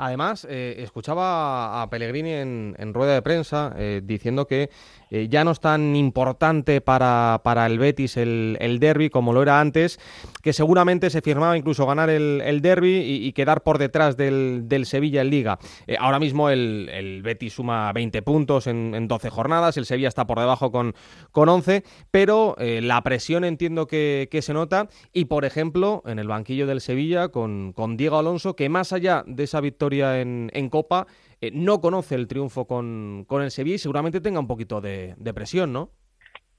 Además, 0.02 0.48
eh, 0.50 0.78
escuchaba 0.80 1.84
a 1.84 1.90
Pellegrini 1.92 2.32
en, 2.32 2.92
rueda 2.92 3.14
de 3.14 3.22
prensa 3.22 3.76
eh, 3.78 4.02
diciendo 4.04 4.48
que 4.48 4.72
eh, 5.12 5.28
ya 5.30 5.44
no 5.44 5.52
es 5.52 5.60
tan 5.60 5.96
importante 5.96 6.82
para, 6.82 7.42
para 7.44 7.68
el 7.68 7.78
Betis 7.78 8.18
el, 8.18 8.58
derby 8.80 9.12
como 9.12 9.32
lo 9.32 9.44
era 9.44 9.60
antes, 9.60 10.00
que 10.42 10.54
seguramente 10.54 11.12
se 11.12 11.22
firmaba 11.22 11.56
incluso 11.56 11.86
ganar 11.86 12.10
el, 12.10 12.42
el 12.44 12.64
derby 12.64 12.98
y, 12.98 13.32
quedar 13.34 13.62
por 13.62 13.78
detrás 13.78 14.18
del, 14.18 14.64
del 14.66 14.88
Sevilla 14.88 15.22
en 15.22 15.30
Liga. 15.30 15.60
ahora 16.00 16.18
mismo 16.18 16.50
el, 16.50 16.90
el, 16.92 17.22
Betis 17.22 17.54
suma 17.54 17.94
20 17.94 18.24
puntos 18.24 18.66
en, 18.66 18.96
en, 18.96 19.08
12 19.08 19.30
jornadas, 19.30 19.78
el 19.78 19.86
Sevilla 19.86 20.08
está 20.08 20.26
por 20.26 20.40
debajo 20.40 20.72
con, 20.72 20.96
con 21.32 21.48
11, 21.48 21.84
pero 22.10 22.56
la 22.58 23.04
presión 23.04 23.44
entiendo 23.44 23.86
que, 23.86 24.30
que, 24.32 24.42
se 24.42 24.54
nota 24.54 24.90
y, 25.14 25.26
por 25.26 25.46
ejemplo, 25.46 26.02
en 26.08 26.18
el 26.18 26.28
banquillo 26.28 26.66
del 26.66 26.82
Sevilla 26.82 27.28
con, 27.30 27.72
con 27.74 27.98
Diego 27.98 28.18
Alonso, 28.18 28.56
que 28.56 28.68
más 28.68 28.94
allá 28.94 29.24
de 29.28 29.44
esa 29.44 29.62
victoria 29.62 29.91
en, 29.92 30.70
Copa, 30.70 31.08
eh, 31.42 31.52
no 31.54 31.82
conoce 31.82 32.16
el 32.16 32.28
triunfo 32.28 32.66
con, 32.66 33.26
con, 33.28 33.42
el 33.42 33.52
Sevilla 33.52 33.76
y 33.76 33.80
seguramente 33.80 34.22
tenga 34.22 34.40
un 34.40 34.48
poquito 34.48 34.82
de, 34.82 35.14
de, 35.18 35.34
presión, 35.34 35.74
¿no? 35.74 35.90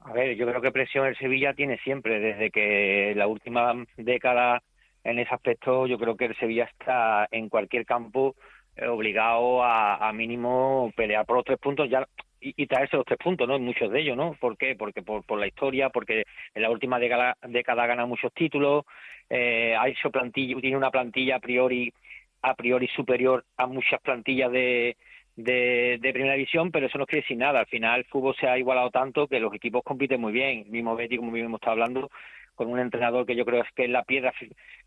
A 0.00 0.12
ver, 0.12 0.36
yo 0.36 0.46
creo 0.46 0.60
que 0.60 0.72
presión 0.72 1.06
el 1.06 1.16
Sevilla 1.16 1.54
tiene 1.54 1.78
siempre, 1.78 2.20
desde 2.20 2.50
que 2.50 3.14
la 3.16 3.26
última 3.26 3.72
década 3.96 4.62
en 5.04 5.18
ese 5.18 5.34
aspecto, 5.34 5.86
yo 5.86 5.98
creo 5.98 6.16
que 6.16 6.26
el 6.26 6.36
Sevilla 6.36 6.64
está 6.64 7.26
en 7.30 7.48
cualquier 7.48 7.86
campo 7.86 8.34
eh, 8.76 8.86
obligado 8.86 9.62
a, 9.62 10.08
a, 10.08 10.12
mínimo 10.12 10.92
pelear 10.96 11.26
por 11.26 11.36
los 11.36 11.44
tres 11.44 11.58
puntos 11.58 11.90
ya 11.90 12.06
y, 12.42 12.66
traerse 12.66 12.96
los 12.96 13.06
tres 13.06 13.18
puntos, 13.18 13.46
¿no? 13.46 13.58
Muchos 13.58 13.90
de 13.90 14.00
ellos, 14.00 14.16
¿no? 14.16 14.34
¿Por 14.34 14.56
qué? 14.56 14.74
Porque 14.76 15.02
por, 15.02 15.24
por 15.24 15.38
la 15.38 15.46
historia, 15.46 15.90
porque 15.90 16.24
en 16.54 16.62
la 16.62 16.70
última 16.70 16.98
década, 16.98 17.36
década 17.46 17.86
gana 17.86 18.06
muchos 18.06 18.32
títulos, 18.32 18.84
eh, 19.30 19.76
ha 19.78 19.88
hecho 19.88 20.10
plantilla, 20.10 20.60
tiene 20.60 20.76
una 20.76 20.90
plantilla 20.90 21.36
a 21.36 21.40
priori 21.40 21.92
a 22.42 22.54
priori 22.54 22.88
superior 22.88 23.44
a 23.56 23.66
muchas 23.66 24.00
plantillas 24.00 24.50
de, 24.50 24.96
de, 25.36 26.10
primera 26.12 26.34
división, 26.34 26.70
pero 26.70 26.86
eso 26.86 26.98
no 26.98 27.06
quiere 27.06 27.22
decir 27.22 27.36
nada. 27.36 27.60
Al 27.60 27.66
final 27.66 28.00
el 28.00 28.06
fútbol 28.06 28.34
se 28.38 28.48
ha 28.48 28.58
igualado 28.58 28.90
tanto 28.90 29.28
que 29.28 29.40
los 29.40 29.54
equipos 29.54 29.82
compiten 29.84 30.20
muy 30.20 30.32
bien. 30.32 30.64
El 30.66 30.70
mismo 30.70 30.96
Betty, 30.96 31.16
como 31.16 31.30
mismo 31.30 31.46
hemos 31.46 31.60
estado 31.60 31.72
hablando, 31.72 32.10
con 32.54 32.68
un 32.68 32.78
entrenador 32.78 33.26
que 33.26 33.36
yo 33.36 33.44
creo 33.44 33.64
que 33.74 33.84
es 33.84 33.90
la 33.90 34.04
piedra 34.04 34.32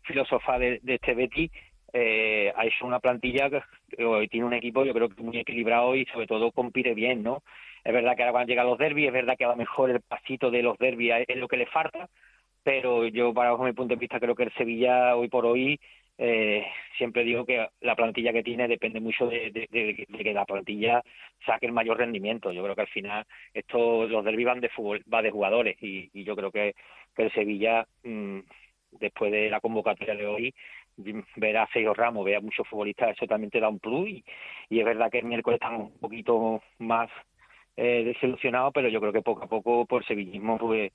filósofa 0.02 0.58
de, 0.58 0.80
este 0.86 1.14
Betty, 1.14 1.50
eh, 1.92 2.52
ha 2.54 2.66
hecho 2.66 2.86
una 2.86 3.00
plantilla 3.00 3.48
que 3.50 4.04
hoy 4.04 4.28
tiene 4.28 4.46
un 4.46 4.52
equipo 4.52 4.84
yo 4.84 4.92
creo 4.92 5.08
que 5.08 5.22
muy 5.22 5.38
equilibrado 5.38 5.94
y 5.94 6.04
sobre 6.06 6.26
todo 6.26 6.52
compite 6.52 6.94
bien, 6.94 7.22
¿no? 7.22 7.42
Es 7.84 7.92
verdad 7.92 8.16
que 8.16 8.22
ahora 8.22 8.32
van 8.32 8.42
a 8.42 8.46
llegar 8.46 8.66
los 8.66 8.78
derbis, 8.78 9.06
es 9.06 9.12
verdad 9.12 9.36
que 9.38 9.44
a 9.44 9.48
lo 9.48 9.56
mejor 9.56 9.90
el 9.90 10.00
pasito 10.00 10.50
de 10.50 10.62
los 10.62 10.76
derbis 10.78 11.12
es 11.26 11.36
lo 11.36 11.48
que 11.48 11.56
le 11.56 11.66
falta, 11.66 12.08
pero 12.64 13.06
yo 13.06 13.32
para 13.32 13.56
mi 13.56 13.72
punto 13.72 13.94
de 13.94 14.00
vista 14.00 14.18
creo 14.18 14.34
que 14.34 14.42
el 14.42 14.52
Sevilla 14.54 15.14
hoy 15.16 15.28
por 15.28 15.46
hoy 15.46 15.78
eh, 16.18 16.66
siempre 16.96 17.24
digo 17.24 17.44
que 17.44 17.68
la 17.80 17.94
plantilla 17.94 18.32
que 18.32 18.42
tiene 18.42 18.68
depende 18.68 19.00
mucho 19.00 19.26
de, 19.26 19.50
que 20.08 20.32
la 20.32 20.44
plantilla 20.44 21.02
saque 21.44 21.66
el 21.66 21.72
mayor 21.72 21.98
rendimiento. 21.98 22.52
Yo 22.52 22.62
creo 22.62 22.74
que 22.74 22.82
al 22.82 22.88
final 22.88 23.24
esto 23.52 24.06
los 24.06 24.24
derbis 24.24 24.46
van 24.46 24.60
de 24.60 24.70
fútbol, 24.70 25.02
va 25.12 25.22
de 25.22 25.30
jugadores 25.30 25.76
y, 25.82 26.10
y 26.12 26.24
yo 26.24 26.34
creo 26.36 26.50
que, 26.50 26.74
el 27.16 27.32
Sevilla 27.32 27.86
mmm, 28.04 28.40
después 28.92 29.32
de 29.32 29.48
la 29.48 29.60
convocatoria 29.60 30.14
de 30.14 30.26
hoy 30.26 30.54
ver 31.36 31.56
a 31.58 31.66
Sergio 31.72 31.94
Ramos, 31.94 32.24
ver 32.24 32.36
a 32.36 32.40
muchos 32.40 32.66
futbolistas, 32.68 33.10
eso 33.10 33.26
también 33.26 33.50
te 33.50 33.60
da 33.60 33.68
un 33.68 33.78
plus 33.78 34.08
y, 34.08 34.24
y 34.70 34.80
es 34.80 34.84
verdad 34.84 35.10
que 35.10 35.18
el 35.18 35.26
miércoles 35.26 35.60
están 35.60 35.76
un 35.76 35.98
poquito 35.98 36.62
más 36.78 37.10
eh, 37.76 38.04
desilusionados, 38.04 38.72
pero 38.72 38.88
yo 38.88 39.00
creo 39.00 39.12
que 39.12 39.22
poco 39.22 39.44
a 39.44 39.48
poco 39.48 39.84
por 39.86 40.04
sevillismo 40.06 40.58
pues 40.58 40.92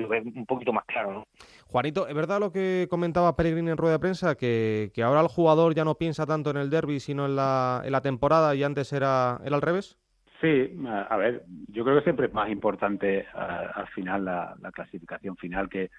lo 0.00 0.08
ve 0.08 0.22
un 0.22 0.46
poquito 0.46 0.72
más 0.72 0.84
claro, 0.86 1.12
¿no? 1.12 1.24
Juanito, 1.66 2.06
¿es 2.06 2.14
verdad 2.14 2.40
lo 2.40 2.52
que 2.52 2.86
comentaba 2.90 3.36
Peregrini 3.36 3.70
en 3.70 3.76
rueda 3.76 3.94
de 3.94 3.98
prensa, 4.00 4.34
que, 4.34 4.90
que 4.94 5.02
ahora 5.02 5.20
el 5.20 5.28
jugador 5.28 5.74
ya 5.74 5.84
no 5.84 5.94
piensa 5.94 6.26
tanto 6.26 6.50
en 6.50 6.56
el 6.56 6.70
derby, 6.70 7.00
sino 7.00 7.26
en 7.26 7.36
la, 7.36 7.82
en 7.84 7.92
la 7.92 8.02
temporada 8.02 8.54
y 8.54 8.62
antes 8.62 8.92
era, 8.92 9.40
era 9.44 9.56
al 9.56 9.62
revés? 9.62 9.98
Sí, 10.40 10.76
a 11.08 11.16
ver, 11.16 11.44
yo 11.68 11.84
creo 11.84 11.96
que 11.96 12.02
siempre 12.02 12.26
es 12.26 12.34
más 12.34 12.50
importante 12.50 13.26
al 13.32 13.86
final 13.94 14.24
la, 14.24 14.56
la 14.60 14.72
clasificación 14.72 15.36
final 15.36 15.68
que, 15.68 15.90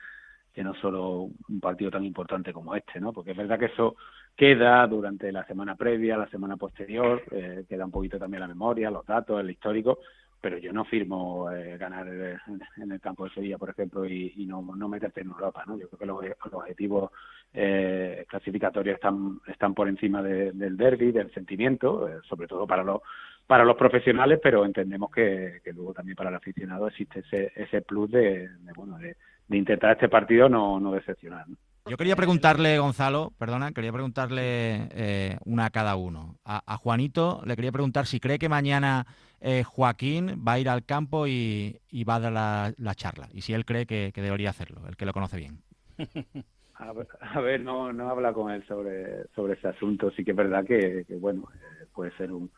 que 0.54 0.64
no 0.64 0.76
solo 0.76 1.30
un 1.50 1.60
partido 1.60 1.90
tan 1.90 2.04
importante 2.06 2.54
como 2.54 2.76
este, 2.76 3.00
¿no? 3.00 3.12
Porque 3.12 3.32
es 3.32 3.38
verdad 3.38 3.58
que 3.58 3.66
eso 3.66 3.96
queda 4.36 4.86
durante 4.88 5.32
la 5.32 5.46
semana 5.46 5.76
previa, 5.76 6.18
la 6.18 6.30
semana 6.30 6.58
posterior, 6.58 7.24
eh, 7.32 7.66
queda 7.68 7.86
un 7.86 7.92
poquito 7.92 8.20
también 8.20 8.42
la 8.42 8.48
memoria, 8.48 8.92
los 8.92 9.06
datos, 9.06 9.40
el 9.40 9.50
histórico, 9.50 10.00
pero 10.44 10.58
yo 10.58 10.74
no 10.74 10.84
firmo 10.84 11.50
eh, 11.50 11.78
ganar 11.78 12.06
en 12.06 12.92
el 12.92 13.00
campo 13.00 13.24
de 13.24 13.34
Sevilla, 13.34 13.58
por 13.58 13.70
ejemplo, 13.70 14.06
y, 14.06 14.46
no, 14.46 14.62
no 14.76 14.90
meterte 14.90 15.22
en 15.22 15.28
Europa, 15.28 15.64
¿no? 15.66 15.78
Yo 15.78 15.88
creo 15.88 16.20
que 16.20 16.28
los, 16.28 16.54
objetivos 16.54 17.12
eh, 17.54 18.26
clasificatorios 18.28 18.96
están, 18.96 19.40
están 19.48 19.74
por 19.74 19.88
encima 19.88 20.22
de, 20.22 20.52
del 20.52 20.76
derby, 20.76 21.14
del 21.14 21.34
sentimiento, 21.34 22.10
eh, 22.10 22.20
sobre 22.28 22.50
todo 22.50 22.68
para 22.68 22.84
los 22.84 23.00
para 23.48 23.64
los 23.64 23.78
profesionales, 23.78 24.40
pero 24.44 24.66
entendemos 24.66 25.12
que, 25.12 25.62
luego 25.74 25.94
también 25.94 26.16
para 26.16 26.30
el 26.30 26.36
aficionado 26.36 26.88
existe 26.88 27.20
ese, 27.20 27.52
ese 27.56 27.82
plus 27.82 28.12
de, 28.12 28.50
bueno, 28.76 28.98
de, 28.98 29.16
intentar 29.50 29.92
este 29.92 30.10
partido 30.10 30.50
no, 30.50 30.92
decepcionar. 30.92 31.46
Yo 31.86 31.98
quería 31.98 32.16
preguntarle, 32.16 32.80
Gonzalo, 32.80 33.34
perdona, 33.38 33.74
quería 33.74 33.92
preguntarle 33.92 34.88
eh, 34.92 35.38
una 35.44 35.66
a 35.66 35.70
cada 35.70 35.96
uno. 35.98 36.38
A, 36.46 36.78
Juanito 36.78 37.42
le 37.46 37.56
quería 37.56 37.74
preguntar 37.74 38.08
si 38.08 38.22
cree 38.22 38.40
que 38.40 38.48
mañana 38.48 39.06
eh, 39.46 39.64
Joaquín 39.64 40.42
va 40.48 40.54
a 40.54 40.60
ir 40.60 40.70
al 40.70 40.86
campo 40.86 41.28
y, 41.28 41.78
va 42.08 42.16
a 42.16 42.20
dar 42.22 42.32
la, 42.32 42.74
la, 42.78 42.96
charla, 42.96 43.28
y 43.34 43.42
si 43.42 43.54
él 43.54 43.66
cree 43.66 43.86
que, 43.86 44.12
debería 44.16 44.50
hacerlo, 44.50 44.82
el 44.88 44.96
que 44.96 45.06
lo 45.06 45.12
conoce 45.12 45.38
bien. 45.38 45.60
A 46.76 47.40
ver, 47.40 47.62
no, 47.62 47.94
no 47.94 48.10
habla 48.10 48.34
con 48.34 48.52
él 48.52 48.66
sobre, 48.68 49.28
sobre 49.36 49.54
ese 49.54 49.70
asunto. 49.70 50.12
Sí 50.12 50.26
que 50.26 50.32
es 50.32 50.38
verdad 50.38 50.66
que, 50.66 51.06
bueno, 51.20 51.48
eh, 51.54 51.86
puede 51.94 52.12
ser 52.18 52.32
un, 52.32 52.52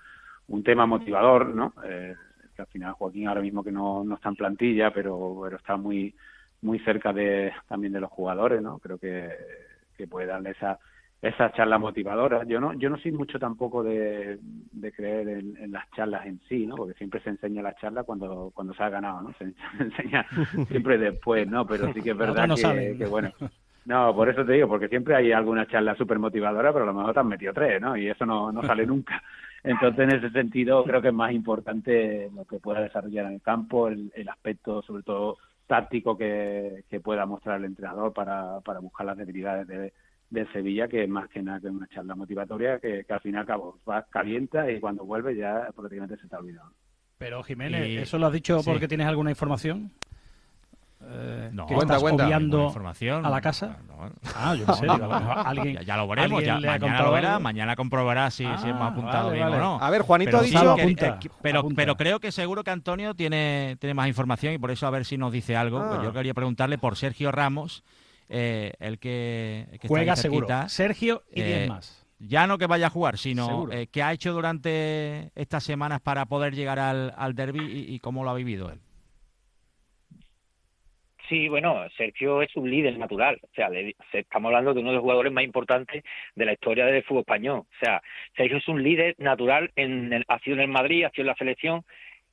tema 0.63 0.85
motivador, 0.85 1.53
¿no? 1.53 1.73
Eh, 1.83 2.15
al 2.57 2.67
final 2.67 2.93
Joaquín 2.93 3.27
ahora 3.27 3.41
mismo 3.41 3.63
que 3.63 3.71
no, 3.71 4.03
no 4.03 4.15
está 4.15 4.29
en 4.29 4.35
plantilla, 4.35 4.91
pero, 4.91 5.41
pero 5.43 5.57
está 5.57 5.75
muy 5.75 6.15
muy 6.61 6.79
cerca 6.79 7.13
de 7.13 7.51
también 7.67 7.93
de 7.93 7.99
los 7.99 8.09
jugadores, 8.09 8.61
¿no? 8.61 8.79
Creo 8.79 8.97
que 8.97 9.29
puede 10.09 10.27
darle 10.27 10.51
esa 10.51 10.79
esa 11.27 11.51
charla 11.51 11.77
motivadora. 11.77 12.43
Yo 12.45 12.59
no 12.59 12.73
yo 12.73 12.89
no 12.89 12.97
soy 12.97 13.11
mucho 13.11 13.39
tampoco 13.39 13.83
de, 13.83 14.37
de 14.71 14.91
creer 14.91 15.27
en, 15.29 15.57
en, 15.57 15.71
las 15.71 15.89
charlas 15.91 16.25
en 16.25 16.39
sí, 16.47 16.67
¿no? 16.67 16.75
Porque 16.75 16.93
siempre 16.93 17.19
se 17.21 17.29
enseña 17.29 17.61
la 17.61 17.75
charla 17.75 18.03
cuando 18.03 18.51
cuando 18.53 18.73
se 18.73 18.83
ha 18.83 18.89
ganado, 18.89 19.21
¿no? 19.21 19.33
Se, 19.33 19.45
enseña 19.79 20.25
siempre 20.67 20.97
después, 20.97 21.47
¿no? 21.47 21.65
Pero 21.65 21.91
sí 21.93 22.01
que 22.01 22.11
es 22.11 22.17
verdad 22.17 22.47
no 22.47 22.55
que, 22.55 22.95
que, 22.97 23.05
bueno. 23.05 23.31
No, 23.85 24.15
por 24.15 24.29
eso 24.29 24.43
te 24.43 24.53
digo, 24.53 24.67
porque 24.67 24.87
siempre 24.87 25.15
hay 25.15 25.31
alguna 25.31 25.67
charla 25.67 25.95
súper 25.95 26.17
motivadora, 26.17 26.73
pero 26.73 26.83
a 26.83 26.87
lo 26.87 26.93
mejor 26.93 27.13
te 27.13 27.19
han 27.19 27.27
metido 27.27 27.53
tres, 27.53 27.79
¿no? 27.79 27.95
Y 27.95 28.07
eso 28.07 28.25
no, 28.25 28.51
no 28.51 28.63
sale 28.63 28.85
nunca. 28.85 29.21
Entonces, 29.63 29.99
en 29.99 30.15
ese 30.15 30.29
sentido, 30.31 30.83
creo 30.83 31.01
que 31.01 31.09
es 31.09 31.13
más 31.13 31.31
importante 31.31 32.29
lo 32.35 32.45
que 32.45 32.59
pueda 32.59 32.81
desarrollar 32.81 33.27
en 33.27 33.33
el 33.33 33.41
campo, 33.41 33.87
el, 33.87 34.11
el 34.15 34.29
aspecto, 34.29 34.81
sobre 34.81 35.03
todo, 35.03 35.37
táctico 35.67 36.17
que, 36.17 36.83
que 36.89 36.99
pueda 36.99 37.25
mostrar 37.25 37.59
el 37.59 37.65
entrenador 37.65 38.13
para, 38.13 38.59
para 38.61 38.79
buscar 38.79 39.05
las 39.05 39.17
debilidades 39.17 39.67
de, 39.67 39.93
de 40.29 40.45
Sevilla, 40.51 40.87
que 40.87 41.03
es 41.03 41.09
más 41.09 41.29
que 41.29 41.41
nada 41.41 41.59
que 41.59 41.67
una 41.67 41.87
charla 41.87 42.15
motivatoria 42.15 42.79
que, 42.79 43.05
que 43.05 43.13
al 43.13 43.21
fin 43.21 43.35
y 43.35 43.37
al 43.37 43.45
cabo 43.45 43.79
va 43.87 44.05
calienta 44.09 44.69
y 44.71 44.79
cuando 44.79 45.05
vuelve 45.05 45.35
ya 45.35 45.69
prácticamente 45.75 46.17
se 46.17 46.23
está 46.23 46.39
olvidando. 46.39 46.73
Pero 47.17 47.43
Jiménez, 47.43 47.87
y... 47.87 47.97
¿eso 47.97 48.17
lo 48.17 48.27
has 48.27 48.33
dicho 48.33 48.59
sí. 48.59 48.69
porque 48.69 48.87
tienes 48.87 49.07
alguna 49.07 49.29
información? 49.29 49.91
Eh, 51.07 51.49
no, 51.53 51.67
que 51.67 51.75
cuenta, 51.75 51.99
cuenta. 51.99 52.27
información 52.39 53.25
a 53.25 53.29
la 53.29 53.39
casa? 53.39 53.77
No, 53.87 54.07
no. 54.07 54.11
Ah, 54.35 54.55
yo 54.55 54.65
no 54.65 54.73
sé. 54.73 54.87
alguien, 55.45 55.75
ya, 55.75 55.81
ya, 55.83 55.97
lo 55.97 56.07
veremos. 56.07 56.43
Ya, 56.43 56.55
mañana 56.55 57.01
lo 57.03 57.11
verá, 57.11 57.39
mañana 57.39 57.75
comprobará 57.75 58.31
si, 58.31 58.43
ah, 58.43 58.57
si 58.57 58.69
hemos 58.69 58.81
apuntado 58.81 59.27
vale, 59.27 59.35
bien 59.35 59.49
vale. 59.49 59.61
o 59.61 59.65
no. 59.65 59.79
A 59.79 59.89
ver, 59.91 60.01
Juanito 60.01 60.31
pero 60.31 60.39
ha 60.39 60.43
dicho... 60.43 60.59
Sí, 60.59 60.81
apunta, 60.81 61.19
que, 61.19 61.27
eh, 61.27 61.31
pero, 61.41 61.59
apunta. 61.59 61.75
pero 61.75 61.95
creo 61.95 62.19
que 62.19 62.31
seguro 62.31 62.63
que 62.63 62.71
Antonio 62.71 63.13
tiene, 63.13 63.77
tiene 63.79 63.93
más 63.93 64.07
información 64.07 64.53
y 64.53 64.57
por 64.57 64.71
eso 64.71 64.87
a 64.87 64.89
ver 64.89 65.05
si 65.05 65.17
nos 65.17 65.31
dice 65.31 65.55
algo. 65.55 65.79
Ah. 65.79 65.89
Pues 65.89 66.01
yo 66.01 66.11
quería 66.11 66.33
preguntarle 66.33 66.77
por 66.79 66.95
Sergio 66.95 67.31
Ramos, 67.31 67.83
eh, 68.29 68.73
el 68.79 68.99
que, 68.99 69.67
el 69.71 69.79
que 69.79 69.87
Juega 69.87 70.13
está 70.13 70.23
seguro. 70.23 70.47
Sergio 70.67 71.23
y 71.31 71.41
10 71.41 71.57
eh, 71.57 71.67
más. 71.67 72.07
Ya 72.19 72.47
no 72.47 72.57
que 72.57 72.65
vaya 72.65 72.87
a 72.87 72.89
jugar, 72.89 73.17
sino 73.17 73.69
eh, 73.71 73.87
qué 73.91 74.01
ha 74.01 74.13
hecho 74.13 74.33
durante 74.33 75.31
estas 75.35 75.63
semanas 75.63 76.01
para 76.01 76.25
poder 76.25 76.55
llegar 76.55 76.79
al, 76.79 77.13
al 77.17 77.35
derby 77.35 77.59
y, 77.59 77.93
y 77.93 77.99
cómo 77.99 78.23
lo 78.23 78.29
ha 78.29 78.35
vivido 78.35 78.71
él. 78.71 78.79
Sí, 81.29 81.47
bueno, 81.47 81.83
Sergio 81.97 82.41
es 82.41 82.55
un 82.55 82.69
líder 82.69 82.97
natural. 82.97 83.39
O 83.41 83.49
sea, 83.55 83.69
le, 83.69 83.95
estamos 84.13 84.49
hablando 84.49 84.73
de 84.73 84.81
uno 84.81 84.89
de 84.89 84.95
los 84.95 85.01
jugadores 85.01 85.33
más 85.33 85.43
importantes 85.43 86.03
de 86.35 86.45
la 86.45 86.53
historia 86.53 86.85
del 86.85 87.03
fútbol 87.03 87.21
español. 87.21 87.59
O 87.59 87.85
sea, 87.85 88.01
Sergio 88.35 88.57
es 88.57 88.67
un 88.67 88.83
líder 88.83 89.15
natural, 89.17 89.71
en 89.75 90.13
el, 90.13 90.23
ha 90.27 90.39
sido 90.39 90.57
en 90.57 90.63
el 90.63 90.67
Madrid, 90.67 91.05
ha 91.05 91.09
sido 91.09 91.23
en 91.23 91.27
la 91.27 91.35
selección 91.35 91.83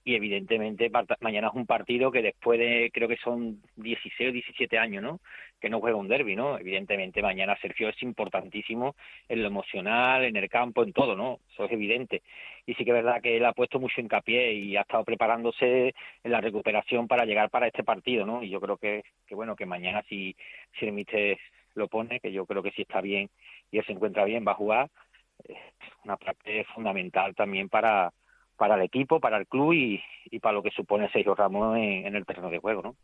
y 0.04 0.16
evidentemente 0.16 0.90
mañana 1.20 1.48
es 1.48 1.54
un 1.54 1.66
partido 1.66 2.10
que 2.10 2.22
después 2.22 2.58
de, 2.58 2.90
creo 2.92 3.08
que 3.08 3.16
son 3.18 3.62
16 3.76 4.30
o 4.30 4.32
17 4.32 4.78
años, 4.78 5.02
¿no? 5.02 5.20
Que 5.60 5.70
no 5.70 5.80
juega 5.80 5.96
un 5.96 6.08
derby, 6.08 6.34
¿no? 6.34 6.58
Evidentemente 6.58 7.22
mañana 7.22 7.56
Sergio 7.60 7.88
es 7.88 8.02
importantísimo 8.02 8.96
en 9.28 9.42
lo 9.42 9.48
emocional, 9.48 10.24
en 10.24 10.36
el 10.36 10.48
campo, 10.48 10.82
en 10.82 10.92
todo, 10.92 11.14
¿no? 11.14 11.38
Eso 11.52 11.66
es 11.66 11.72
evidente. 11.72 12.22
Y 12.66 12.74
sí 12.74 12.84
que 12.84 12.90
es 12.90 12.96
verdad 12.96 13.22
que 13.22 13.36
él 13.36 13.44
ha 13.44 13.52
puesto 13.52 13.78
mucho 13.78 14.00
hincapié 14.00 14.54
y 14.54 14.76
ha 14.76 14.80
estado 14.80 15.04
preparándose 15.04 15.94
en 16.24 16.32
la 16.32 16.40
recuperación 16.40 17.06
para 17.06 17.24
llegar 17.24 17.50
para 17.50 17.68
este 17.68 17.84
partido, 17.84 18.26
¿no? 18.26 18.42
Y 18.42 18.50
yo 18.50 18.60
creo 18.60 18.76
que, 18.76 19.04
que 19.26 19.34
bueno, 19.36 19.54
que 19.54 19.66
mañana 19.66 20.02
si, 20.08 20.34
si 20.78 20.86
el 20.86 20.92
Mister 20.92 21.38
lo 21.74 21.86
pone, 21.88 22.18
que 22.18 22.32
yo 22.32 22.44
creo 22.44 22.62
que 22.62 22.72
si 22.72 22.82
está 22.82 23.00
bien 23.00 23.30
y 23.70 23.78
él 23.78 23.84
se 23.86 23.92
encuentra 23.92 24.24
bien, 24.24 24.44
va 24.46 24.52
a 24.52 24.56
jugar, 24.56 24.90
es 25.44 25.56
una 26.04 26.16
parte 26.16 26.64
fundamental 26.74 27.34
también 27.34 27.68
para 27.68 28.12
para 28.62 28.76
el 28.76 28.82
equipo, 28.82 29.18
para 29.18 29.38
el 29.38 29.48
club 29.48 29.72
y, 29.72 30.38
para 30.38 30.52
lo 30.52 30.62
que 30.62 30.70
supone 30.70 31.10
Sergio 31.10 31.34
Ramos 31.34 31.76
en, 31.78 32.14
el 32.14 32.24
terreno 32.24 32.48
de 32.48 32.60
juego, 32.60 32.80
¿no? 32.80 32.96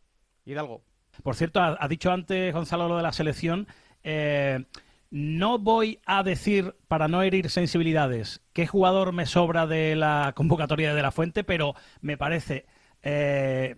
Hidalgo. 0.45 0.83
Por 1.21 1.35
cierto, 1.35 1.59
ha, 1.59 1.85
dicho 1.89 2.13
antes 2.13 2.53
Gonzalo 2.53 2.87
lo 2.87 2.95
de 2.95 3.03
la 3.03 3.11
selección. 3.11 3.67
Eh, 4.01 4.63
no 5.11 5.59
voy 5.59 5.99
a 6.05 6.23
decir, 6.23 6.75
para 6.87 7.09
no 7.09 7.21
herir 7.23 7.49
sensibilidades, 7.49 8.41
qué 8.53 8.67
jugador 8.67 9.11
me 9.11 9.25
sobra 9.25 9.67
de 9.67 9.97
la 9.97 10.31
convocatoria 10.33 10.93
de, 10.93 11.01
la 11.01 11.11
Fuente, 11.11 11.43
pero 11.43 11.73
me 11.99 12.15
parece 12.15 12.65
eh, 13.03 13.75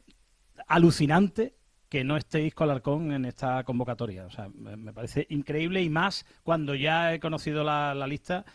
alucinante 0.68 1.56
que 1.90 2.04
no 2.04 2.16
estéis 2.16 2.54
con 2.54 2.70
Alarcón 2.70 3.12
en 3.12 3.26
esta 3.26 3.64
convocatoria. 3.64 4.28
O 4.28 4.30
sea, 4.30 4.50
me, 4.50 4.94
parece 4.94 5.26
increíble 5.32 5.82
y 5.82 5.90
más 5.90 6.28
cuando 6.44 6.76
ya 6.76 7.12
he 7.12 7.20
conocido 7.20 7.64
la 7.64 8.06
lista 8.06 8.46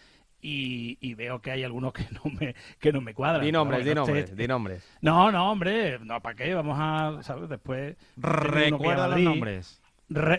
y, 0.46 1.14
veo 1.14 1.40
que 1.40 1.50
hay 1.50 1.64
algunos 1.64 1.92
que 1.92 2.06
no 2.12 2.30
me, 2.30 2.54
que 2.78 2.92
no 2.92 3.00
me 3.00 3.14
cuadran. 3.14 3.44
Di 3.44 3.52
nombres, 3.52 3.84
di 3.84 3.94
nombres, 3.94 4.36
di 4.36 4.46
nombres. 4.46 4.98
No, 5.00 5.32
no, 5.32 5.50
hombre, 5.50 5.98
no, 6.00 6.20
¿para 6.20 6.36
qué? 6.36 6.54
Vamos 6.54 6.76
a, 6.80 7.22
¿sabes? 7.22 7.48
Después... 7.48 7.96
Recuerda 8.16 9.08
los 9.08 9.20
nombres. 9.20 9.82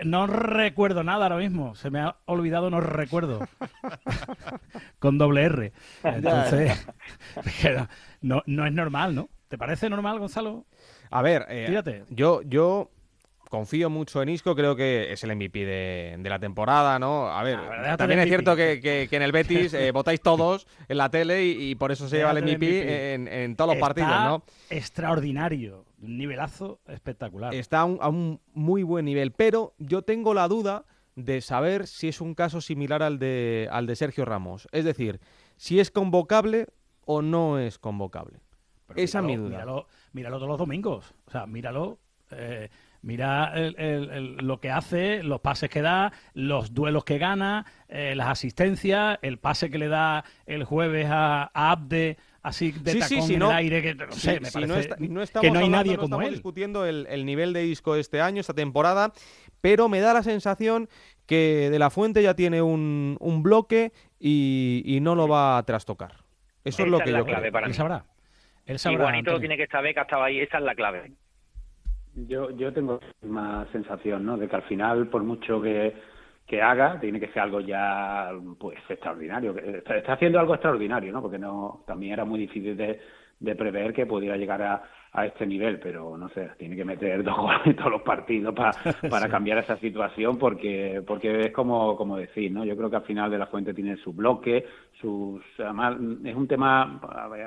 no 0.06 0.28
recuerdo 0.28 1.04
nada 1.04 1.26
ahora 1.26 1.38
mismo. 1.38 1.76
Se 1.76 1.90
me 1.90 2.00
ha 2.00 2.16
olvidado, 2.26 2.70
no 2.70 2.80
recuerdo. 2.80 3.48
Con 5.00 5.18
doble 5.18 5.44
R. 5.44 5.74
Entonces, 6.04 6.88
no, 8.22 8.44
no 8.46 8.66
es 8.66 8.74
normal, 8.74 9.16
¿no? 9.16 9.30
¿Te 9.48 9.58
parece 9.58 9.90
normal, 9.90 10.20
Gonzalo? 10.20 10.66
A 11.10 11.22
ver, 11.22 11.46
eh, 11.50 12.04
yo, 12.10 12.42
yo 12.42 12.92
confío 13.50 13.90
mucho 13.90 14.22
en 14.22 14.30
Isco, 14.30 14.56
creo 14.56 14.76
que 14.76 15.12
es 15.12 15.24
el 15.24 15.36
MVP 15.36 15.66
de, 15.66 16.30
la 16.30 16.40
temporada, 16.40 17.00
¿no? 17.00 17.30
A 17.30 17.44
ver, 17.44 17.60
también 17.98 18.20
es 18.20 18.28
cierto 18.28 18.56
que, 18.56 19.08
en 19.12 19.22
el 19.22 19.32
Betis 19.32 19.74
eh, 19.74 19.92
votáis 19.92 20.22
todos 20.22 20.68
en 20.88 20.98
la 20.98 21.10
tele 21.10 21.46
y, 21.46 21.76
por 21.76 21.92
eso 21.92 22.08
se 22.08 22.18
lleva 22.18 22.32
el 22.32 22.44
MVP, 22.44 23.14
En, 23.14 23.56
todos 23.56 23.76
los 23.76 23.80
partidos, 23.80 24.10
¿no? 24.10 24.44
Extraordinario, 24.70 25.86
un 26.02 26.18
nivelazo 26.18 26.80
espectacular. 26.88 27.54
Está 27.54 27.82
a 27.82 27.86
un, 27.86 28.40
muy 28.54 28.84
buen 28.84 29.06
nivel, 29.06 29.32
pero 29.32 29.74
yo 29.78 30.02
tengo 30.02 30.34
la 30.34 30.48
duda 30.48 30.86
de 31.16 31.42
saber 31.42 31.88
si 31.88 32.08
es 32.08 32.22
un 32.22 32.36
caso 32.36 32.62
similar 32.62 33.02
al 33.02 33.18
de, 33.18 33.68
al 33.72 33.88
de 33.88 33.96
Sergio 33.96 34.24
Ramos. 34.26 34.68
Es 34.72 34.86
decir, 34.86 35.20
si 35.56 35.80
es 35.80 35.90
convocable 35.90 36.68
o 37.06 37.22
no 37.22 37.58
es 37.58 37.80
convocable. 37.80 38.40
Esa 38.96 39.20
es 39.20 39.26
mi 39.26 39.36
duda. 39.36 39.50
Míralo, 39.50 39.88
míralo 40.14 40.38
todos 40.38 40.50
los 40.50 40.58
domingos. 40.60 41.14
O 41.26 41.32
sea, 41.32 41.46
míralo. 41.46 41.98
Eh, 42.32 42.70
Mira 43.02 43.54
lo 43.56 44.60
que 44.60 44.72
hace, 44.72 45.24
los 45.24 45.40
pases 45.42 45.70
que 45.70 45.82
da, 45.82 46.12
los 46.34 46.74
duelos 46.74 47.06
que 47.06 47.18
gana, 47.18 47.66
eh, 47.88 48.16
las 48.16 48.28
asistencias, 48.28 49.20
el 49.22 49.38
pase 49.38 49.70
que 49.70 49.78
le 49.78 49.88
da 49.88 50.26
el 50.46 50.64
jueves 50.64 51.08
a, 51.10 51.50
Abde, 51.54 52.18
así 52.42 52.72
de 52.72 52.96
tacón 52.96 53.32
en 53.32 53.42
el 53.42 53.52
aire, 53.52 53.82
que 53.82 53.96
no 53.96 54.12
sé, 54.12 54.40
me 54.40 54.52
parece 54.52 54.90
no, 55.00 55.42
que 55.42 55.52
no 55.52 55.60
hay 55.60 55.70
nadie 55.70 55.96
como 55.96 56.06
estamos 56.06 56.32
discutiendo 56.32 56.86
el, 56.86 57.26
nivel 57.26 57.54
de 57.54 57.62
disco 57.62 57.96
este 57.96 58.20
año, 58.20 58.42
esta 58.42 58.54
temporada, 58.54 59.14
pero 59.62 59.90
me 59.90 60.00
da 60.00 60.14
la 60.14 60.24
sensación 60.24 60.90
que 61.26 61.70
De 61.70 61.78
La 61.78 61.90
Fuente 61.90 62.24
ya 62.24 62.34
tiene 62.36 62.62
un, 62.62 63.18
bloque 63.44 63.92
y, 64.20 65.00
no 65.02 65.14
lo 65.16 65.28
va 65.28 65.58
a 65.58 65.64
trastocar. 65.64 66.14
Eso 66.64 66.84
es 66.84 66.90
lo 66.90 67.00
que 67.00 67.12
yo 67.12 67.24
creo. 67.24 67.52
Para 67.52 67.68
él 67.68 67.74
sabrá. 67.74 68.06
Él 68.66 68.80
sabrá. 68.80 69.12
tiene 69.40 69.56
que 69.56 69.64
estar 69.64 69.84
que 69.84 69.90
estaba 69.92 70.26
ahí, 70.26 70.40
esa 70.40 70.58
es 70.58 70.64
la 70.64 70.76
clave. 70.76 71.12
Yo, 72.26 72.50
yo 72.52 72.74
tengo 72.74 73.00
más 73.22 73.68
sensación, 73.70 74.26
¿no? 74.26 74.38
De 74.38 74.48
que 74.48 74.56
al 74.56 74.64
final, 74.64 75.08
por 75.08 75.24
mucho 75.24 75.62
que, 75.62 75.94
que 76.48 76.62
haga, 76.62 77.00
tiene 77.00 77.20
que 77.20 77.28
ser 77.28 77.44
algo 77.44 77.60
ya, 77.62 78.32
pues, 78.60 78.80
extraordinario. 78.90 79.56
Está, 79.56 80.14
haciendo 80.14 80.40
algo 80.40 80.56
extraordinario, 80.56 81.12
¿no? 81.14 81.22
Porque 81.22 81.38
no, 81.38 81.84
también 81.86 82.14
era 82.14 82.26
muy 82.26 82.40
difícil 82.40 82.76
de, 82.76 83.00
de 83.40 83.56
prever 83.56 83.94
que 83.94 84.08
pudiera 84.08 84.36
llegar 84.36 84.64
a, 84.64 84.84
a 85.18 85.26
este 85.26 85.48
nivel, 85.48 85.80
pero 85.80 86.16
no 86.16 86.30
sé, 86.30 86.48
tiene 86.60 86.76
que 86.76 86.86
meter 86.86 87.24
dos 87.24 87.36
goles 87.36 87.62
en 87.66 87.76
todos 87.76 87.92
los 87.92 88.02
partidos 88.04 88.54
para 89.10 89.28
cambiar 89.28 89.58
esa 89.58 89.76
situación, 89.78 90.38
porque 90.38 91.02
porque 91.06 91.48
es 91.48 91.52
como, 91.52 91.98
como 91.98 92.18
decir, 92.18 92.52
¿no? 92.52 92.64
Yo 92.64 92.78
creo 92.78 92.90
que 92.92 92.98
al 92.98 93.04
final 93.04 93.32
de 93.32 93.40
la 93.40 93.48
fuente 93.48 93.74
tiene 93.74 93.98
su 93.98 94.14
bloque, 94.14 94.64
sus 95.02 95.42
además 95.58 95.98
es 96.24 96.36
un 96.36 96.48
tema, 96.48 97.02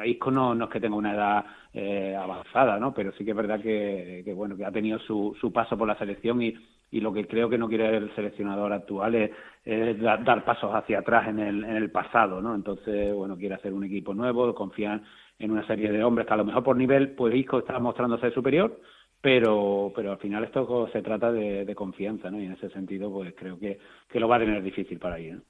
Isco 0.04 0.32
no, 0.32 0.52
no 0.52 0.64
es 0.64 0.70
que 0.70 0.80
tenga 0.80 0.96
una 0.96 1.14
edad 1.14 1.44
eh, 1.72 2.16
avanzada, 2.16 2.76
¿no? 2.80 2.92
Pero 2.92 3.12
sí 3.12 3.24
que 3.24 3.30
es 3.30 3.36
verdad 3.36 3.60
que, 3.60 4.22
que 4.24 4.34
bueno 4.34 4.56
que 4.56 4.64
ha 4.64 4.72
tenido 4.72 4.98
su, 4.98 5.36
su 5.40 5.52
paso 5.52 5.78
por 5.78 5.86
la 5.86 5.96
selección 5.96 6.42
y, 6.42 6.52
y 6.90 7.00
lo 7.00 7.12
que 7.12 7.28
creo 7.28 7.48
que 7.48 7.58
no 7.58 7.68
quiere 7.68 7.96
el 7.96 8.12
seleccionador 8.16 8.72
actual 8.72 9.14
es, 9.14 10.00
dar, 10.00 10.44
pasos 10.44 10.74
hacia 10.74 10.98
atrás 10.98 11.28
en 11.28 11.38
el, 11.38 11.62
en 11.62 11.76
el 11.76 11.90
pasado, 11.92 12.40
¿no? 12.42 12.52
Entonces, 12.52 13.14
bueno, 13.14 13.36
quiere 13.36 13.54
hacer 13.54 13.72
un 13.72 13.84
equipo 13.84 14.12
nuevo, 14.12 14.52
confía 14.54 15.00
en 15.40 15.50
una 15.50 15.66
serie 15.66 15.90
de 15.90 16.04
hombres 16.04 16.26
que 16.26 16.34
a 16.34 16.36
lo 16.36 16.44
mejor 16.44 16.62
por 16.62 16.76
nivel, 16.76 17.10
pues 17.10 17.34
Isco 17.34 17.58
está 17.58 17.78
mostrándose 17.80 18.30
superior, 18.30 18.80
pero, 19.20 19.92
pero 19.94 20.12
al 20.12 20.18
final 20.18 20.44
esto 20.44 20.88
se 20.92 21.02
trata 21.02 21.32
de, 21.32 21.74
confianza, 21.74 22.30
¿no? 22.30 22.40
Y 22.40 22.46
en 22.46 22.52
ese 22.52 22.70
sentido, 22.70 23.10
pues 23.10 23.34
creo 23.36 23.58
que, 23.58 23.78
que 24.08 24.20
lo 24.20 24.28
va 24.28 24.36
a 24.36 24.40
tener 24.40 24.62
difícil 24.62 24.98
para 24.98 25.18
ir, 25.18 25.34
¿no? 25.34 25.42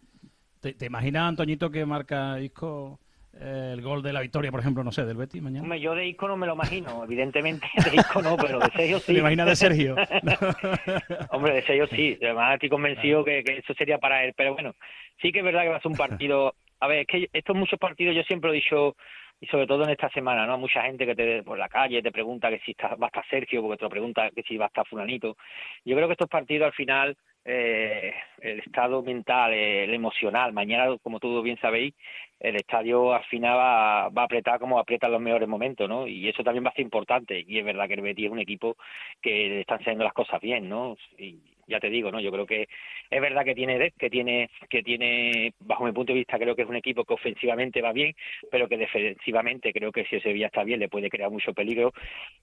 ¿Te, 0.61 0.75
¿Te, 0.75 0.87
imaginas, 0.87 1.29
Antoñito, 1.29 1.71
que 1.71 1.87
marca 1.87 2.41
Isco 2.41 3.01
eh, 3.39 3.71
el 3.73 3.81
gol 3.81 4.03
de 4.03 4.13
la 4.13 4.21
victoria, 4.21 4.51
por 4.51 4.61
ejemplo, 4.61 4.83
no 4.83 4.93
sé, 4.93 5.05
del 5.05 5.17
Betis 5.17 5.41
mañana? 5.41 5.77
yo 5.77 5.95
de 5.95 6.07
Isco 6.07 6.29
no 6.29 6.37
me 6.37 6.47
lo 6.47 6.55
imagino, 6.55 7.05
evidentemente 7.05 7.67
de 7.77 7.97
Isco 7.97 8.21
no, 8.23 8.37
pero 8.37 8.59
de 8.59 8.71
Sergio 8.71 8.99
sí. 8.99 9.15
¿Te 9.15 9.21
imaginas 9.21 9.47
de 9.47 9.57
Sergio? 9.57 9.95
Hombre, 11.31 11.55
de 11.55 11.63
Sergio 11.63 11.87
sí, 11.87 12.19
además 12.21 12.55
estoy 12.55 12.69
convencido 12.69 13.25
que, 13.25 13.43
que, 13.45 13.59
eso 13.59 13.73
sería 13.75 13.99
para 13.99 14.25
él, 14.25 14.35
pero 14.37 14.55
bueno, 14.55 14.75
sí 15.23 15.33
que 15.33 15.39
es 15.39 15.45
verdad 15.45 15.63
que 15.63 15.69
va 15.69 15.77
a 15.77 15.81
ser 15.81 15.91
un 15.91 15.97
partido... 15.97 16.55
A 16.83 16.89
ver, 16.89 17.01
es 17.01 17.07
que 17.07 17.29
estos 17.35 17.55
muchos 17.55 17.79
partidos 17.79 18.17
yo 18.17 18.23
siempre 18.23 18.51
he 18.51 18.55
dicho 18.55 18.97
y 19.41 19.47
sobre 19.47 19.67
todo 19.67 19.85
en 19.85 19.91
esta 19.91 20.11
semana, 20.11 20.47
¿no? 20.47 20.59
Mucha 20.59 20.83
gente 20.83 21.07
que 21.07 21.15
te 21.15 21.43
por 21.43 21.59
la 21.59 21.69
calle 21.69 22.03
te 22.03 22.13
pregunta 22.13 22.51
que 22.51 22.59
si 22.61 22.73
está, 22.73 22.95
va 22.97 23.07
a 23.07 23.09
estar 23.09 23.27
Sergio, 23.29 23.63
porque 23.63 23.79
te 23.79 23.85
lo 23.85 23.91
pregunta 23.91 24.31
que 24.31 24.43
si 24.43 24.57
va 24.57 24.67
a 24.67 24.69
estar 24.69 24.87
Fulanito. 24.87 25.37
Yo 25.85 25.97
creo 25.97 26.09
que 26.09 26.13
estos 26.13 26.29
partidos 26.29 26.67
al 26.67 26.73
final, 26.75 27.17
eh, 27.45 28.13
el 28.43 28.59
estado 28.61 29.03
mental, 29.03 29.53
el 29.55 29.95
emocional, 29.95 30.53
mañana, 30.53 30.95
como 31.03 31.21
todos 31.21 31.43
bien 31.43 31.59
sabéis, 31.59 31.95
el 32.39 32.57
estadio 32.57 33.15
al 33.15 33.25
final 33.25 33.57
va, 33.57 34.09
va 34.11 34.23
a 34.23 34.25
apretar 34.27 34.59
como 34.59 34.79
aprieta 34.79 35.07
en 35.07 35.13
los 35.13 35.23
mejores 35.23 35.49
momentos, 35.49 35.89
¿no? 35.89 36.07
Y 36.07 36.29
eso 36.29 36.43
también 36.45 36.65
va 36.65 36.71
a 36.71 36.75
ser 36.75 36.85
importante. 36.85 37.43
Y 37.47 37.59
es 37.59 37.65
verdad 37.65 37.89
que 37.89 37.95
el 37.95 38.03
Betis 38.03 38.27
es 38.27 38.33
un 38.33 38.41
equipo 38.41 38.77
que 39.23 39.61
están 39.61 39.81
haciendo 39.81 40.05
las 40.05 40.13
cosas 40.13 40.41
bien, 40.41 40.69
¿no? 40.69 40.97
Y, 41.19 41.39
ya 41.71 41.81
te 41.81 41.89
digo, 41.89 42.11
¿no? 42.11 42.21
Yo 42.21 42.31
creo 42.31 42.47
que 42.47 42.69
es 43.11 43.21
verdad 43.21 43.45
que 43.45 43.55
tiene 43.55 43.93
que 43.93 44.11
tiene 44.11 44.51
que 44.69 44.83
tiene 44.83 45.55
bajo 45.61 45.85
mi 45.85 45.93
punto 45.93 46.13
de 46.13 46.19
vista 46.19 46.39
creo 46.39 46.55
que 46.55 46.63
es 46.63 46.69
un 46.69 46.77
equipo 46.77 47.05
que 47.05 47.15
ofensivamente 47.15 47.81
va 47.81 47.93
bien, 47.93 48.15
pero 48.51 48.69
que 48.69 48.77
defensivamente 48.77 49.73
creo 49.73 49.93
que 49.93 50.05
si 50.05 50.17
el 50.17 50.23
Sevilla 50.23 50.47
está 50.47 50.65
bien 50.65 50.81
le 50.81 50.89
puede 50.89 51.09
crear 51.09 51.31
mucho 51.31 51.55
peligro 51.55 51.93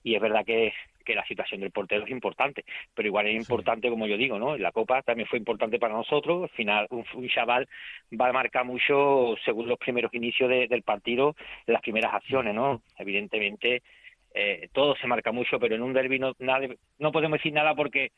y 0.02 0.14
es 0.14 0.20
verdad 0.20 0.44
que, 0.44 0.72
que 1.04 1.14
la 1.14 1.26
situación 1.26 1.60
del 1.60 1.70
portero 1.70 2.04
es 2.04 2.10
importante, 2.10 2.64
pero 2.94 3.08
igual 3.08 3.26
es 3.26 3.36
importante 3.36 3.90
como 3.90 4.06
yo 4.06 4.16
digo, 4.16 4.38
¿no? 4.38 4.56
En 4.56 4.62
la 4.62 4.72
Copa 4.72 5.02
también 5.02 5.28
fue 5.28 5.38
importante 5.38 5.78
para 5.78 5.94
nosotros, 5.94 6.44
al 6.44 6.56
final 6.56 6.86
un, 6.90 7.28
chaval 7.28 7.68
va 8.18 8.28
a 8.28 8.32
marcar 8.32 8.64
mucho 8.64 9.34
según 9.44 9.68
los 9.68 9.78
primeros 9.78 10.12
inicios 10.14 10.48
del 10.48 10.82
partido, 10.82 11.36
las 11.66 11.82
primeras 11.82 12.14
acciones, 12.14 12.54
¿no? 12.54 12.82
Evidentemente 12.98 13.82
eh, 14.34 14.68
todo 14.72 14.94
se 14.96 15.06
marca 15.06 15.32
mucho, 15.32 15.58
pero 15.58 15.74
en 15.74 15.82
un 15.82 15.92
derby 15.92 16.18
no, 16.18 16.32
no 16.38 17.12
podemos 17.12 17.38
decir 17.38 17.52
nada 17.52 17.74
porque 17.74 18.12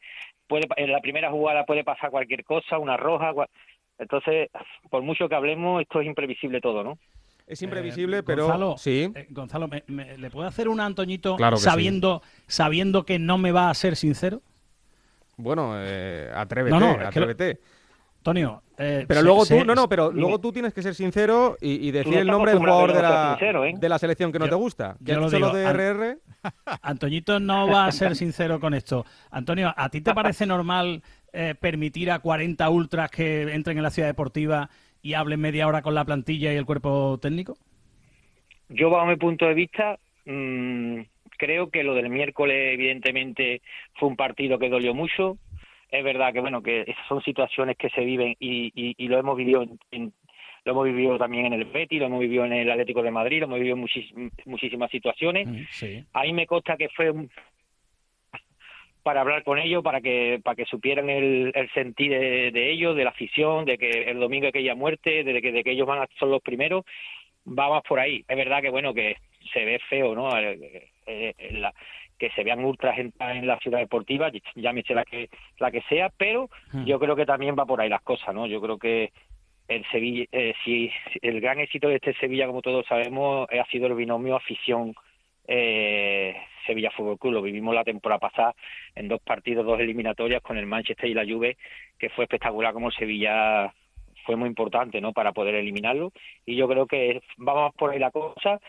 puede, 0.47 0.67
en 0.77 0.93
la 0.93 1.01
primera 1.01 1.31
jugada 1.31 1.65
puede 1.65 1.85
pasar 1.85 2.11
cualquier 2.11 2.45
cosa, 2.45 2.79
una 2.79 2.97
roja. 2.97 3.33
Entonces, 3.99 4.51
por 4.91 5.03
mucho 5.03 5.29
que 5.29 5.35
hablemos, 5.35 5.83
esto 5.83 6.01
es 6.01 6.07
imprevisible 6.07 6.61
todo, 6.61 6.83
¿no? 6.83 6.99
Es 7.47 7.63
imprevisible, 7.63 8.19
eh, 8.19 8.23
pero 8.23 8.45
Gonzalo, 8.45 8.79
sí. 8.79 9.13
Eh, 9.15 9.27
Gonzalo, 9.31 9.69
¿le 9.89 10.31
puedo 10.31 10.47
hacer 10.47 10.69
un 10.69 10.81
Antoñito 10.81 11.37
sabiendo, 11.57 12.23
sabiendo 12.47 13.05
que 13.05 13.19
no 13.19 13.39
me 13.39 13.51
va 13.51 13.71
a 13.71 13.75
ser 13.75 13.97
sincero? 13.97 14.41
Bueno, 15.37 15.75
atrévete, 16.35 16.77
atrévete. 17.05 17.61
Antonio, 18.21 18.63
eh, 18.77 19.07
pero 19.09 19.23
luego 19.23 19.47
tú, 19.47 19.65
no, 19.65 19.75
no, 19.75 19.89
pero 19.89 20.13
luego 20.13 20.39
tú 20.39 20.53
tienes 20.53 20.75
que 20.75 20.83
ser 20.83 20.95
sincero 20.95 21.57
y, 21.59 21.91
decir 21.91 22.19
el 22.19 22.27
nombre 22.27 22.51
del 22.51 22.61
jugador 22.61 22.93
de 22.93 23.01
la, 23.01 23.39
¿eh? 23.41 23.75
de 23.79 23.89
la 23.89 23.99
selección 23.99 24.31
que 24.31 24.39
no 24.39 24.47
te 24.47 24.55
gusta. 24.57 24.97
¿Que 25.03 25.13
has 25.13 25.33
lo 25.33 25.51
de 25.55 25.73
RR? 25.73 26.19
Antoñito 26.83 27.41
no 27.41 27.67
va 27.67 27.87
a 27.87 27.93
ser 27.93 28.15
sincero 28.15 28.61
con 28.61 28.75
esto. 28.75 29.07
Antonio, 29.31 29.73
¿a 29.75 29.89
ti 29.89 30.03
te 30.03 30.13
parece 30.13 30.45
normal 30.45 31.03
eh, 31.33 31.55
permitir 31.59 32.11
a 32.11 32.19
40 32.19 32.69
ultras 32.69 33.11
que 33.11 33.55
entren 33.55 33.79
en 33.79 33.85
la 33.85 33.91
ciudad 33.91 34.09
deportiva 34.09 34.69
y 35.01 35.15
hablen 35.15 35.41
media 35.41 35.67
hora 35.67 35.81
con 35.81 35.95
la 35.95 36.05
plantilla 36.05 36.53
y 36.53 36.57
el 36.57 36.67
cuerpo 36.67 37.19
técnico? 37.23 37.57
Yo, 38.69 38.91
bajo 38.91 39.07
mi 39.07 39.17
punto 39.17 39.47
de 39.47 39.55
vista, 39.55 39.99
mmm, 40.27 41.01
creo 41.39 41.71
que 41.71 41.85
lo 41.85 41.95
del 41.95 42.11
miércoles, 42.11 42.75
evidentemente, 42.75 43.63
fue 43.95 44.11
un 44.11 44.17
partido 44.17 44.59
que 44.59 44.69
dolió 44.69 44.93
mucho 44.93 45.39
es 45.91 46.05
verdad 46.05 46.33
que 46.33 46.41
bueno 46.41 46.63
que 46.63 46.83
esas 46.83 47.07
son 47.09 47.23
situaciones 47.23 47.77
que 47.77 47.91
se 47.91 48.03
viven 48.03 48.37
y, 48.39 48.73
y, 48.97 49.09
lo 49.09 49.19
hemos 49.19 49.37
vivido 49.37 49.65
en, 49.91 50.13
lo 50.65 50.73
hemos 50.73 50.85
vivido 50.85 51.19
también 51.19 51.47
en 51.47 51.55
el 51.55 51.65
Betis, 51.65 51.99
lo 51.99 52.07
hemos 52.07 52.21
vivido 52.21 52.45
en 52.45 52.53
el 52.53 52.71
Atlético 52.71 53.03
de 53.03 53.11
Madrid, 53.11 53.41
lo 53.41 53.47
hemos 53.47 53.59
vivido 53.59 53.77
en 53.77 54.31
muchísimas 54.45 54.91
situaciones. 54.91 55.49
Sí. 55.71 56.05
A 56.13 56.23
mí 56.23 56.33
me 56.33 56.47
consta 56.47 56.77
que 56.77 56.89
fue 56.91 57.13
para 59.03 59.23
hablar 59.23 59.43
con 59.43 59.59
ellos, 59.59 59.83
para 59.83 60.01
que 60.01 60.41
para 60.45 60.57
que 60.57 60.67
supieran 60.67 61.09
el, 61.09 61.53
el 61.55 61.71
sentir 61.73 62.11
de, 62.11 62.71
ellos, 62.71 62.95
de 62.95 63.05
la 63.05 63.11
afición, 63.11 63.65
de 63.65 63.79
que 63.79 64.11
el 64.11 64.21
domingo 64.21 64.49
aquella 64.49 64.75
muerte, 64.75 65.25
de 65.25 65.41
que, 65.41 65.53
de 65.53 65.65
que 65.65 65.73
ellos 65.73 65.87
van 65.87 66.03
a 66.03 66.09
son 66.19 66.31
los 66.31 66.43
primeros, 66.43 66.85
va 67.47 67.71
más 67.71 67.83
por 67.83 67.99
ahí. 67.99 68.25
Es 68.29 68.37
verdad 68.37 68.61
que 68.61 68.71
bueno 68.71 68.93
que 68.93 69.17
se 69.53 69.65
ve 69.65 69.81
feo, 69.89 70.15
¿no? 70.15 70.37
Eh, 70.39 70.79
eh, 71.07 71.35
la, 71.53 71.73
que 72.21 72.31
se 72.31 72.45
vean 72.45 72.63
ultras 72.63 72.99
en, 72.99 73.13
la 73.47 73.59
ciudad 73.59 73.79
deportiva, 73.79 74.31
llámese 74.55 74.95
la 74.95 75.05
que 75.05 75.31
la 75.59 75.71
que 75.71 75.81
sea, 75.89 76.11
pero 76.17 76.51
hmm. 76.73 76.85
yo 76.85 77.01
creo 77.01 77.17
que 77.17 77.25
también 77.25 77.57
va 77.59 77.65
por 77.65 77.81
ahí 77.81 77.89
las 77.89 78.03
cosas, 78.03 78.35
¿no? 78.35 78.47
Yo 78.47 78.61
creo 78.61 78.79
que 78.79 79.11
el 79.69 79.85
Sevilla, 79.91 80.27
eh, 80.31 80.53
si, 80.63 80.91
el 81.23 81.41
gran 81.41 81.61
éxito 81.61 81.89
de 81.89 81.95
este 81.97 82.13
Sevilla, 82.15 82.47
como 82.47 82.61
todos 82.61 82.87
sabemos, 82.87 83.49
ha 83.51 83.65
sido 83.71 83.87
el 83.87 83.95
binomio 83.95 84.37
afición 84.37 84.95
eh, 85.49 86.37
Sevilla 86.67 86.91
Fútbol 86.91 87.19
Club. 87.19 87.33
Lo 87.33 87.43
vivimos 87.43 87.75
la 87.75 87.85
temporada 87.85 88.19
pasada 88.19 88.55
en 88.95 89.09
dos 89.09 89.23
partidos, 89.23 89.65
dos 89.65 89.81
eliminatorias 89.81 90.43
con 90.43 90.59
el 90.59 90.67
Manchester 90.67 91.09
y 91.09 91.15
la 91.15 91.25
Juve, 91.25 91.57
que 91.99 92.11
fue 92.11 92.25
espectacular 92.25 92.75
como 92.75 92.89
el 92.89 92.95
Sevilla 92.95 93.73
fue 94.27 94.37
muy 94.37 94.49
importante, 94.49 95.01
¿no? 95.01 95.13
Para 95.15 95.33
poder 95.33 95.55
eliminarlo 95.55 96.13
y 96.45 96.57
yo 96.57 96.69
creo 96.69 96.87
que 96.87 97.23
vamos 97.39 97.75
por 97.75 97.91
ahí 97.91 97.99
la 97.99 98.11
cosa 98.11 98.61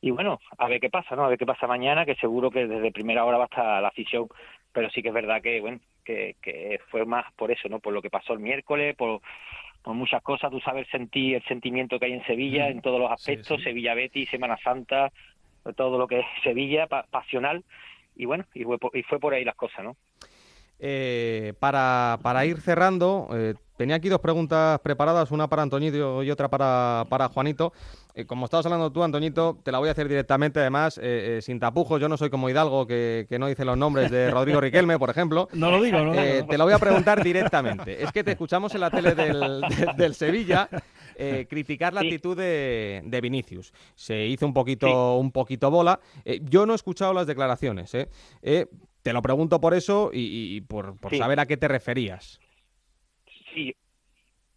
y 0.00 0.10
bueno, 0.10 0.40
a 0.58 0.68
ver 0.68 0.80
qué 0.80 0.90
pasa, 0.90 1.16
¿no? 1.16 1.24
A 1.24 1.28
ver 1.28 1.38
qué 1.38 1.46
pasa 1.46 1.66
mañana, 1.66 2.04
que 2.04 2.14
seguro 2.16 2.50
que 2.50 2.66
desde 2.66 2.92
primera 2.92 3.24
hora 3.24 3.38
va 3.38 3.44
a 3.44 3.46
estar 3.46 3.82
la 3.82 3.88
afición, 3.88 4.28
pero 4.72 4.90
sí 4.90 5.02
que 5.02 5.08
es 5.08 5.14
verdad 5.14 5.40
que, 5.42 5.60
bueno, 5.60 5.80
que, 6.04 6.36
que 6.42 6.80
fue 6.90 7.04
más 7.04 7.32
por 7.34 7.50
eso, 7.50 7.68
¿no? 7.68 7.80
Por 7.80 7.92
lo 7.92 8.02
que 8.02 8.10
pasó 8.10 8.32
el 8.32 8.40
miércoles, 8.40 8.94
por, 8.96 9.20
por 9.82 9.94
muchas 9.94 10.22
cosas, 10.22 10.50
tú 10.50 10.60
sabes 10.60 10.88
sentir 10.88 11.36
el 11.36 11.44
sentimiento 11.44 11.98
que 11.98 12.06
hay 12.06 12.12
en 12.12 12.26
Sevilla, 12.26 12.68
en 12.68 12.80
todos 12.80 13.00
los 13.00 13.10
aspectos, 13.10 13.62
Sevilla 13.62 13.94
Betty, 13.94 14.26
Semana 14.26 14.56
Santa, 14.62 15.12
todo 15.76 15.98
lo 15.98 16.06
que 16.06 16.20
es 16.20 16.26
Sevilla, 16.42 16.86
pasional, 16.86 17.64
y 18.16 18.24
bueno, 18.24 18.44
y 18.54 18.64
fue, 18.64 18.78
y 18.94 19.02
fue 19.02 19.18
por 19.18 19.34
ahí 19.34 19.44
las 19.44 19.56
cosas, 19.56 19.84
¿no? 19.84 19.96
Eh, 20.78 21.54
para, 21.58 22.18
para, 22.22 22.44
ir 22.44 22.58
cerrando, 22.60 23.28
eh, 23.32 23.54
tenía 23.76 23.96
aquí 23.96 24.08
dos 24.08 24.20
preguntas 24.20 24.80
preparadas, 24.80 25.30
una 25.30 25.48
para 25.48 25.62
Antoñito 25.62 26.22
y 26.22 26.30
otra 26.30 26.48
para, 26.48 27.04
para 27.08 27.28
Juanito. 27.28 27.72
Eh, 28.14 28.24
como 28.24 28.46
estabas 28.46 28.64
hablando 28.66 28.90
tú, 28.90 29.02
Antoñito, 29.02 29.58
te 29.62 29.72
la 29.72 29.78
voy 29.78 29.88
a 29.88 29.92
hacer 29.92 30.08
directamente, 30.08 30.60
además, 30.60 31.00
sin 31.40 31.60
tapujos. 31.60 32.00
Yo 32.00 32.08
no 32.08 32.16
soy 32.16 32.30
como 32.30 32.48
Hidalgo, 32.48 32.86
que, 32.86 33.26
no 33.38 33.46
dice 33.46 33.64
los 33.64 33.76
nombres 33.76 34.10
de 34.10 34.30
Rodrigo 34.30 34.60
Riquelme, 34.60 34.98
por 34.98 35.10
ejemplo. 35.10 35.48
No 35.56 35.70
lo 35.70 35.82
digo, 35.82 35.98
no. 35.98 36.12
te 36.12 36.58
la 36.58 36.64
voy 36.64 36.74
a 36.74 36.78
preguntar 36.78 37.24
directamente. 37.24 38.02
Es 38.02 38.12
que 38.12 38.22
te 38.22 38.32
escuchamos 38.32 38.74
en 38.74 38.80
la 38.82 38.90
tele 38.90 39.14
del, 39.14 39.62
del 39.96 40.14
Sevilla. 40.14 40.68
criticar 41.48 41.92
la 41.92 42.02
actitud 42.02 42.36
de, 42.36 43.02
de, 43.04 43.20
Vinicius. 43.20 43.72
Se 43.94 44.26
hizo 44.26 44.46
un 44.46 44.52
poquito, 44.52 45.16
un 45.16 45.32
poquito 45.32 45.70
bola. 45.70 45.98
yo 46.42 46.66
no 46.66 46.72
he 46.72 46.76
escuchado 46.76 47.12
las 47.12 47.26
declaraciones. 47.26 47.92
Eh. 47.94 48.66
Te 49.02 49.12
lo 49.12 49.22
pregunto 49.22 49.60
por 49.60 49.72
eso 49.74 50.10
y, 50.12 50.60
por, 50.62 50.96
saber 51.16 51.38
a 51.38 51.46
qué 51.46 51.56
te 51.56 51.68
referías. 51.68 52.40
Sí, 53.56 53.74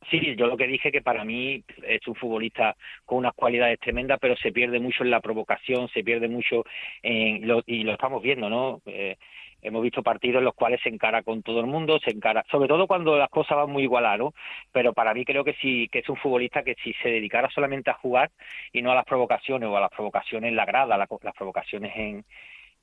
Sí, 0.09 0.35
yo 0.35 0.47
lo 0.47 0.57
que 0.57 0.65
dije 0.67 0.91
que 0.91 1.01
para 1.01 1.23
mí 1.25 1.63
es 1.83 2.07
un 2.07 2.15
futbolista 2.15 2.75
con 3.05 3.19
unas 3.19 3.33
cualidades 3.33 3.79
tremendas, 3.79 4.17
pero 4.19 4.35
se 4.37 4.51
pierde 4.51 4.79
mucho 4.79 5.03
en 5.03 5.11
la 5.11 5.19
provocación, 5.21 5.87
se 5.89 6.03
pierde 6.03 6.27
mucho 6.27 6.63
en 7.03 7.47
lo, 7.47 7.61
y 7.65 7.83
lo 7.83 7.91
estamos 7.93 8.23
viendo, 8.23 8.49
¿no? 8.49 8.81
Eh, 8.85 9.17
hemos 9.61 9.83
visto 9.83 10.01
partidos 10.01 10.39
en 10.39 10.45
los 10.45 10.55
cuales 10.55 10.81
se 10.81 10.89
encara 10.89 11.21
con 11.21 11.43
todo 11.43 11.59
el 11.59 11.67
mundo, 11.67 11.99
se 11.99 12.11
encara, 12.11 12.43
sobre 12.49 12.69
todo 12.69 12.87
cuando 12.87 13.17
las 13.17 13.29
cosas 13.29 13.57
van 13.57 13.71
muy 13.71 13.83
igualadas, 13.83 14.19
¿no? 14.19 14.33
Pero 14.71 14.93
para 14.93 15.13
mí 15.13 15.25
creo 15.25 15.43
que 15.43 15.53
sí, 15.61 15.87
que 15.91 15.99
es 15.99 16.09
un 16.09 16.17
futbolista 16.17 16.63
que 16.63 16.75
si 16.83 16.93
se 16.93 17.09
dedicara 17.09 17.49
solamente 17.49 17.91
a 17.91 17.95
jugar 17.95 18.31
y 18.71 18.81
no 18.81 18.91
a 18.91 18.95
las 18.95 19.05
provocaciones 19.05 19.69
o 19.69 19.77
a 19.77 19.81
las 19.81 19.91
provocaciones 19.91 20.49
en 20.49 20.55
la 20.55 20.65
grada, 20.65 20.97
las 20.97 21.35
provocaciones 21.35 21.91
en, 21.95 22.25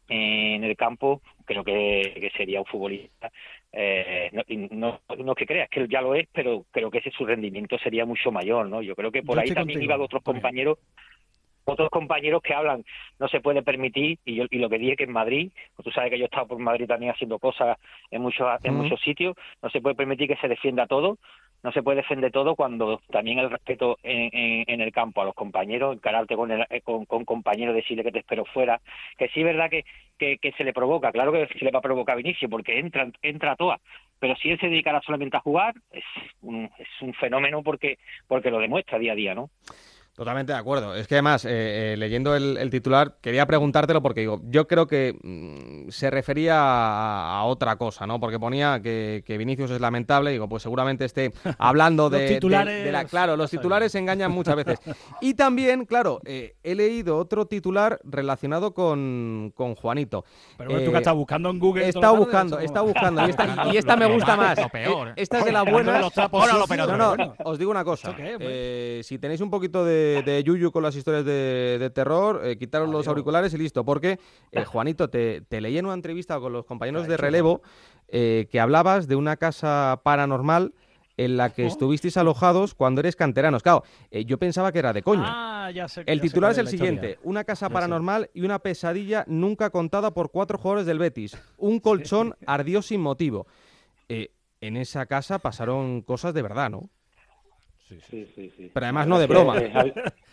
en 0.09 0.65
el 0.65 0.77
campo, 0.77 1.21
creo 1.45 1.65
que, 1.65 2.31
sería 2.37 2.61
un 2.61 2.67
futbolista. 2.67 3.31
Eh, 3.73 4.31
no, 4.71 5.01
no, 5.19 5.35
que 5.35 5.47
creas 5.47 5.69
que 5.69 5.87
ya 5.89 6.01
lo 6.01 6.15
es, 6.15 6.29
pero 6.33 6.65
creo 6.71 6.91
que 6.91 6.99
ese 6.99 7.11
su 7.11 7.27
rendimiento 7.27 7.79
sería 7.79 8.05
mucho 8.05 8.31
mayor, 8.31 8.69
¿no? 8.69 8.83
Yo 8.83 8.95
creo 8.95 9.13
que 9.13 9.23
por 9.23 9.39
ahí 9.39 9.51
también 9.53 9.83
iban 9.83 10.01
otros 10.01 10.23
compañeros 10.23 10.79
otros 11.69 11.91
compañeros 11.91 12.43
que 12.43 12.55
hablan 12.55 12.85
no 13.19 13.29
se 13.29 13.41
puede 13.41 13.61
permitir 13.61 14.19
y 14.25 14.37
yo 14.37 14.45
y 14.51 14.59
lo 14.59 14.71
que 14.71 14.79
dije 14.79 14.97
que 14.97 15.05
en 15.05 15.13
Madrid 15.13 15.51
pues 15.75 15.85
tú 15.85 15.91
sabes 15.91 16.11
que 16.11 16.19
yo 16.19 16.25
he 16.25 16.27
estado 16.27 16.47
por 16.47 16.59
Madrid 16.59 16.87
también 16.87 17.13
haciendo 17.13 17.41
cosas 17.41 17.77
en 18.13 18.23
muchos 18.23 18.47
en 18.63 18.75
muchos 18.75 19.01
sitios 19.01 19.35
no 19.61 19.69
se 19.71 19.81
puede 19.81 19.97
permitir 19.97 20.29
que 20.29 20.37
se 20.37 20.47
defienda 20.47 20.87
todo 20.87 21.19
no 21.67 21.73
se 21.73 21.83
puede 21.83 21.97
defender 21.97 22.31
todo 22.31 22.55
cuando 22.55 23.01
también 23.11 23.41
el 23.41 23.51
respeto 23.51 23.99
en, 24.05 24.81
el 24.81 24.93
campo 24.93 25.21
a 25.21 25.25
los 25.25 25.35
compañeros, 25.35 25.97
encararte 25.97 26.37
con, 26.37 26.53
el, 26.53 26.65
eh, 26.71 26.81
con, 26.81 27.05
con, 27.07 27.43
decirle 27.75 28.05
que 28.05 28.13
te 28.13 28.21
espero 28.21 28.45
fuera, 28.45 28.81
que 29.19 29.27
sí 29.31 29.41
es 29.41 29.47
verdad 29.47 29.69
que, 29.69 29.85
que, 30.17 30.53
se 30.53 30.63
le 30.63 30.73
provoca, 30.73 31.11
claro 31.11 31.33
que 31.33 31.49
se 31.59 31.65
le 31.65 31.73
va 31.73 31.81
a 31.81 31.83
provocar 31.83 32.13
a 32.13 32.19
Vinicio, 32.19 32.49
porque 32.49 32.79
entra, 32.79 33.11
entra 33.21 33.53
a 33.53 33.57
toa, 33.57 33.81
pero 34.21 34.37
si 34.37 34.51
él 34.51 34.61
se 34.61 34.69
dedicara 34.69 35.01
solamente 35.05 35.39
a 35.39 35.41
jugar, 35.41 35.75
es 35.91 36.05
un, 36.43 36.71
es 36.79 36.89
un 37.03 37.13
fenómeno 37.15 37.65
porque, 37.65 37.99
porque 38.29 38.53
lo 38.53 38.61
demuestra 38.61 39.01
día 39.01 39.13
a 39.13 39.17
día, 39.17 39.35
¿no? 39.35 39.51
Totalmente 40.17 40.53
de 40.53 40.59
acuerdo. 40.59 40.97
Es 40.97 41.07
que 41.07 41.17
además, 41.17 41.45
eh, 41.45 41.93
eh, 41.93 41.97
leyendo 41.99 42.35
el, 42.35 42.71
titular, 42.71 43.17
quería 43.21 43.45
preguntártelo 43.45 44.01
porque 44.01 44.21
digo, 44.21 44.41
yo 44.45 44.67
creo 44.67 44.87
que 44.87 45.13
mm, 45.23 45.76
se 45.89 46.11
refería 46.11 46.57
a, 46.57 47.45
otra 47.45 47.77
cosa, 47.77 48.07
¿no? 48.07 48.19
Porque 48.19 48.39
ponía 48.39 48.81
que, 48.81 49.23
Vinicius 49.39 49.71
es 49.71 49.81
lamentable, 49.81 50.31
digo, 50.31 50.49
pues 50.49 50.63
seguramente 50.63 51.05
esté 51.05 51.33
hablando 51.59 52.11
de, 52.11 52.29
titulares... 52.29 52.93
la... 52.93 53.05
Claro, 53.05 53.37
los 53.37 53.51
titulares 53.51 53.95
engañan 53.95 54.33
muchas 54.33 54.57
veces. 54.57 54.79
Y 55.21 55.35
también, 55.35 55.87
claro, 55.87 56.21
eh, 56.25 56.57
he 56.63 56.75
leído 56.75 57.17
otro 57.17 57.47
titular 57.47 57.99
relacionado 58.05 58.75
con, 58.75 59.53
Juanito. 59.81 60.25
Pero 60.57 60.71
bueno, 60.71 60.85
tú 60.85 60.93
que 60.93 60.99
estás 60.99 61.15
buscando 61.15 61.51
en 61.51 61.59
Google. 61.59 61.89
Estado 61.89 62.17
buscando, 62.17 62.59
estado 62.59 62.87
buscando. 62.87 63.27
Y 63.27 63.77
esta, 63.77 63.97
me 63.97 64.07
gusta 64.07 64.37
más. 64.37 64.59
Esta 65.17 65.39
es 65.39 65.45
de 65.45 65.53
la 65.53 65.63
buena. 65.63 66.01
No, 66.97 67.17
no, 67.17 67.35
os 67.45 67.59
digo 67.59 67.71
una 67.71 67.85
cosa. 67.85 68.15
si 69.03 69.19
tenéis 69.19 69.41
un 69.41 69.51
poquito 69.51 69.85
de 69.85 70.07
de, 70.25 70.43
Yuyu 70.45 70.71
con 70.71 70.83
las 70.83 70.97
historias 70.97 71.25
de, 71.25 71.91
terror, 71.95 72.43
eh, 72.45 72.57
quitaros 72.59 72.89
los 72.89 73.09
auriculares 73.09 73.53
y 73.55 73.59
listo. 73.59 73.85
Porque, 73.85 74.19
eh, 74.53 74.65
Juanito, 74.65 75.09
te, 75.09 75.61
en 75.79 75.87
una 75.87 75.95
entrevista 75.95 76.39
con 76.41 76.53
los 76.53 76.65
compañeros 76.65 77.07
de 77.07 77.17
relevo 77.17 77.63
eh, 78.09 78.49
que 78.51 78.61
hablabas 78.61 79.09
de 79.09 79.17
una 79.17 79.37
casa 79.37 80.01
paranormal 80.03 80.75
en 81.17 81.37
la 81.37 81.51
que 81.51 81.67
estuvisteis 81.67 82.17
alojados 82.19 82.75
cuando 82.75 83.01
eres 83.01 83.17
canteranos. 83.17 83.63
Claro, 83.63 83.85
yo 84.11 84.39
pensaba 84.39 84.71
que 84.71 84.81
era 84.81 84.93
de 84.93 85.03
coña. 85.03 85.25
Ah, 85.27 85.71
el 86.05 86.21
titular 86.21 86.53
es 86.53 86.59
el 86.59 86.69
siguiente: 86.69 87.19
Una 87.23 87.45
casa 87.45 87.71
paranormal 87.71 88.31
y 88.35 88.43
una 88.43 88.59
pesadilla 88.59 89.25
nunca 89.27 89.71
contada 89.71 90.13
por 90.13 90.31
cuatro 90.31 90.59
jugadores 90.59 90.85
del 90.85 90.99
Betis. 90.99 91.37
Un 91.57 91.81
colchón 91.81 92.35
ardió 92.47 92.83
sin 92.83 93.01
motivo. 93.01 93.47
en 94.09 94.77
esa 94.77 95.07
casa 95.07 95.39
pasaron 95.39 96.03
cosas 96.03 96.35
de 96.35 96.43
verdad, 96.43 96.71
¿no? 96.71 96.91
Sí, 97.89 98.27
sí, 98.35 98.53
sí. 98.57 98.71
Pero 98.75 98.87
además 98.87 99.07
no 99.07 99.19
de 99.19 99.27
broma. 99.27 99.55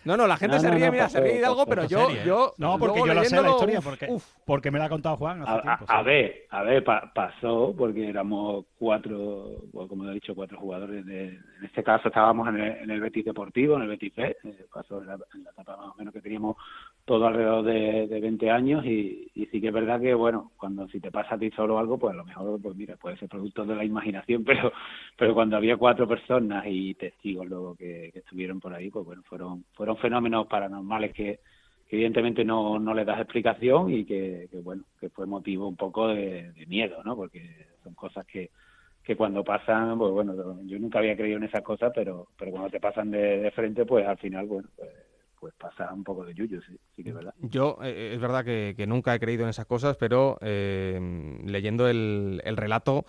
No, 0.06 0.18
no, 0.18 0.28
la 0.28 0.38
gente 0.38 0.60
se 0.60 0.70
ríe, 0.70 0.92
mira, 0.92 1.10
se 1.10 1.20
ríe 1.20 1.40
de 1.40 1.46
algo, 1.46 1.66
pero 1.66 1.86
yo, 1.86 2.10
yo. 2.26 2.54
No, 2.58 2.78
porque 2.78 3.00
yo 3.00 3.14
lo 3.14 3.24
sé 3.24 3.42
la 3.42 3.50
historia, 3.50 3.82
porque, 3.82 4.08
porque 4.46 4.72
me 4.72 4.80
la 4.80 4.86
ha 4.86 4.90
contado 4.90 5.18
Juan 5.18 5.42
hace 5.42 5.52
a, 5.52 5.62
tiempo. 5.62 5.86
A, 5.88 6.02
ver, 6.02 6.46
a 6.50 6.64
ver, 6.64 6.84
pasó, 6.84 7.74
porque 7.78 8.10
éramos 8.10 8.66
cuatro, 8.78 9.64
como 9.72 10.10
he 10.10 10.14
dicho, 10.14 10.36
cuatro 10.36 10.60
jugadores. 10.60 11.06
De, 11.06 11.30
en 11.30 11.66
este 11.66 11.84
caso 11.84 12.10
estábamos 12.10 12.48
en 12.50 12.60
el, 12.60 12.78
en 12.84 12.92
el 12.92 13.02
Betis 13.02 13.26
Deportivo, 13.26 13.76
en 13.76 13.84
el 13.84 13.88
Betis 13.90 14.16
B, 14.16 14.38
eh, 14.44 14.66
pasó 14.74 15.02
en 15.02 15.08
la, 15.08 15.16
etapa 15.16 15.78
más 15.78 15.94
o 15.94 15.96
menos 15.98 16.14
que 16.14 16.22
teníamos 16.22 16.58
todo 17.06 17.28
alrededor 17.28 17.66
de, 17.66 18.08
de 18.08 18.20
20 18.22 18.50
años 18.50 18.86
y, 18.86 19.30
y, 19.36 19.46
sí 19.48 19.60
que 19.60 19.68
es 19.68 19.74
verdad 19.74 20.00
que, 20.00 20.14
bueno, 20.14 20.52
cuando 20.58 20.88
si 20.88 21.00
te 21.00 21.12
pasa 21.12 21.36
a 21.36 21.38
ti 21.38 21.52
solo 21.52 21.78
algo, 21.78 21.98
pues 21.98 22.14
a 22.14 22.18
lo 22.18 22.26
mejor, 22.26 22.62
pues 22.62 22.76
mira, 22.76 22.96
puede 22.96 23.18
ser 23.18 23.28
producto 23.30 23.66
de 23.66 23.76
la 23.76 23.84
imaginación, 23.84 24.44
pero 24.46 24.72
pero 25.18 25.34
cuando 25.34 25.58
había 25.58 25.78
cuatro 25.78 26.08
personas 26.08 26.64
y 26.68 26.94
testigos 26.96 27.48
luego 27.48 27.76
que, 27.76 28.10
que 28.14 28.20
estuvieron 28.20 28.60
por 28.60 28.74
ahí, 28.74 28.90
pues 28.90 29.06
bueno, 29.06 29.22
fueron 29.24 29.66
fueron 29.74 29.98
fenómenos 29.98 30.48
paranormales 30.48 31.14
que, 31.14 31.40
evidentemente 31.94 32.44
no, 32.44 32.80
no 32.80 32.94
les 32.94 33.06
das 33.06 33.20
explicación 33.20 33.92
y 33.92 34.04
que, 34.04 34.50
bueno, 34.64 34.84
que 35.00 35.10
fue 35.10 35.28
motivo 35.28 35.68
un 35.68 35.76
poco 35.76 36.08
de, 36.08 36.52
miedo, 36.68 37.04
¿no? 37.04 37.16
Porque 37.16 37.68
son 37.84 37.94
cosas 37.94 38.26
que, 38.26 38.50
que 39.04 39.16
cuando 39.16 39.44
pasan, 39.44 39.98
pues 40.00 40.12
bueno, 40.12 40.34
yo 40.66 40.80
nunca 40.80 41.00
había 41.00 41.16
creído 41.16 41.38
en 41.38 41.44
esas 41.44 41.62
cosas, 41.62 41.92
pero, 41.94 42.28
pero 42.38 42.52
cuando 42.52 42.70
te 42.72 42.80
pasan 42.80 43.12
de, 43.12 43.52
frente, 43.52 43.86
pues 43.86 44.08
al 44.08 44.18
final, 44.18 44.48
bueno, 44.48 44.70
pues, 44.76 44.90
pues 45.44 45.56
pasa 45.56 45.92
un 45.94 46.06
poco 46.06 46.24
de 46.24 46.34
yuyo, 46.34 46.62
sí, 46.62 46.80
sí 46.96 47.04
que 47.04 47.10
es 47.10 47.16
verdad. 47.16 47.34
Yo, 47.42 47.78
eh, 47.84 48.14
es 48.16 48.22
verdad 48.22 48.46
que, 48.46 48.86
nunca 48.88 49.14
he 49.14 49.20
creído 49.20 49.44
en 49.44 49.50
esas 49.50 49.66
cosas, 49.66 49.98
pero 49.98 50.38
eh, 50.40 50.98
leyendo 51.44 51.90
el, 51.90 52.42
el 52.46 52.56
relato 52.56 53.04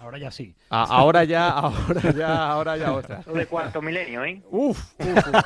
Ahora 0.00 0.18
ya 0.18 0.32
sí. 0.32 0.56
ahora 0.70 1.22
ya, 1.22 1.48
ahora 1.50 2.12
ya, 2.12 2.50
ahora 2.50 2.76
ya 2.76 2.92
otra. 2.92 3.20
de 3.32 3.46
cuarto 3.46 3.80
milenio, 3.80 4.24
¿eh? 4.24 4.42
Uf, 4.50 4.94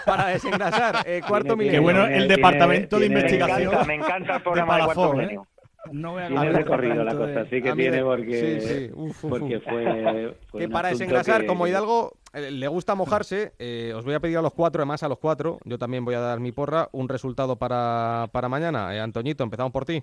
para 0.06 0.28
desengrasar, 0.28 1.04
eh, 1.06 1.20
cuarto 1.28 1.54
milenio. 1.54 1.80
Qué 1.80 1.82
bueno 1.82 2.06
el 2.06 2.28
departamento 2.28 2.98
de 2.98 3.06
investigación. 3.06 3.86
Me 3.86 3.96
encanta, 3.96 4.36
el 4.36 4.42
programa 4.42 4.78
de, 4.78 4.84
cuarto 4.84 5.12
¿eh? 5.12 5.16
milenio. 5.16 5.46
No 5.90 6.12
voy 6.12 6.22
a 6.22 6.28
tiene 6.28 6.52
recorrido 6.52 7.04
la 7.04 7.14
cosa, 7.14 7.44
sí 7.50 7.60
que 7.60 7.72
tiene 7.74 8.02
porque, 8.02 8.60
sí, 8.60 8.68
sí. 8.68 8.90
Uf, 8.94 9.24
porque 9.28 9.60
fue, 9.60 10.34
que 10.56 10.68
para 10.70 10.88
desengrasar, 10.88 11.44
como 11.44 11.66
Hidalgo 11.66 12.14
eh, 12.14 12.21
le 12.32 12.68
gusta 12.68 12.94
mojarse, 12.94 13.52
eh, 13.58 13.92
os 13.94 14.04
voy 14.04 14.14
a 14.14 14.20
pedir 14.20 14.38
a 14.38 14.42
los 14.42 14.54
cuatro, 14.54 14.80
además 14.80 15.02
a 15.02 15.08
los 15.08 15.18
cuatro, 15.18 15.58
yo 15.64 15.78
también 15.78 16.04
voy 16.04 16.14
a 16.14 16.20
dar 16.20 16.40
mi 16.40 16.52
porra, 16.52 16.88
un 16.92 17.08
resultado 17.08 17.56
para, 17.56 18.28
para 18.32 18.48
mañana. 18.48 18.94
Eh, 18.94 19.00
Antoñito, 19.00 19.44
empezamos 19.44 19.72
por 19.72 19.84
ti. 19.84 20.02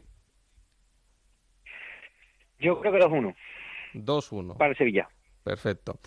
Yo 2.60 2.80
creo 2.80 2.94
que 2.94 3.00
2-1. 3.00 3.36
2-1. 3.94 4.58
Para 4.58 4.76
Sevilla. 4.76 5.10
Perfecto. 5.44 6.00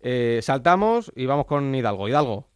Eh, 0.00 0.40
saltamos 0.42 1.12
y 1.14 1.26
vamos 1.26 1.46
con 1.46 1.74
Hidalgo. 1.74 2.08
Hidalgo. 2.08 2.48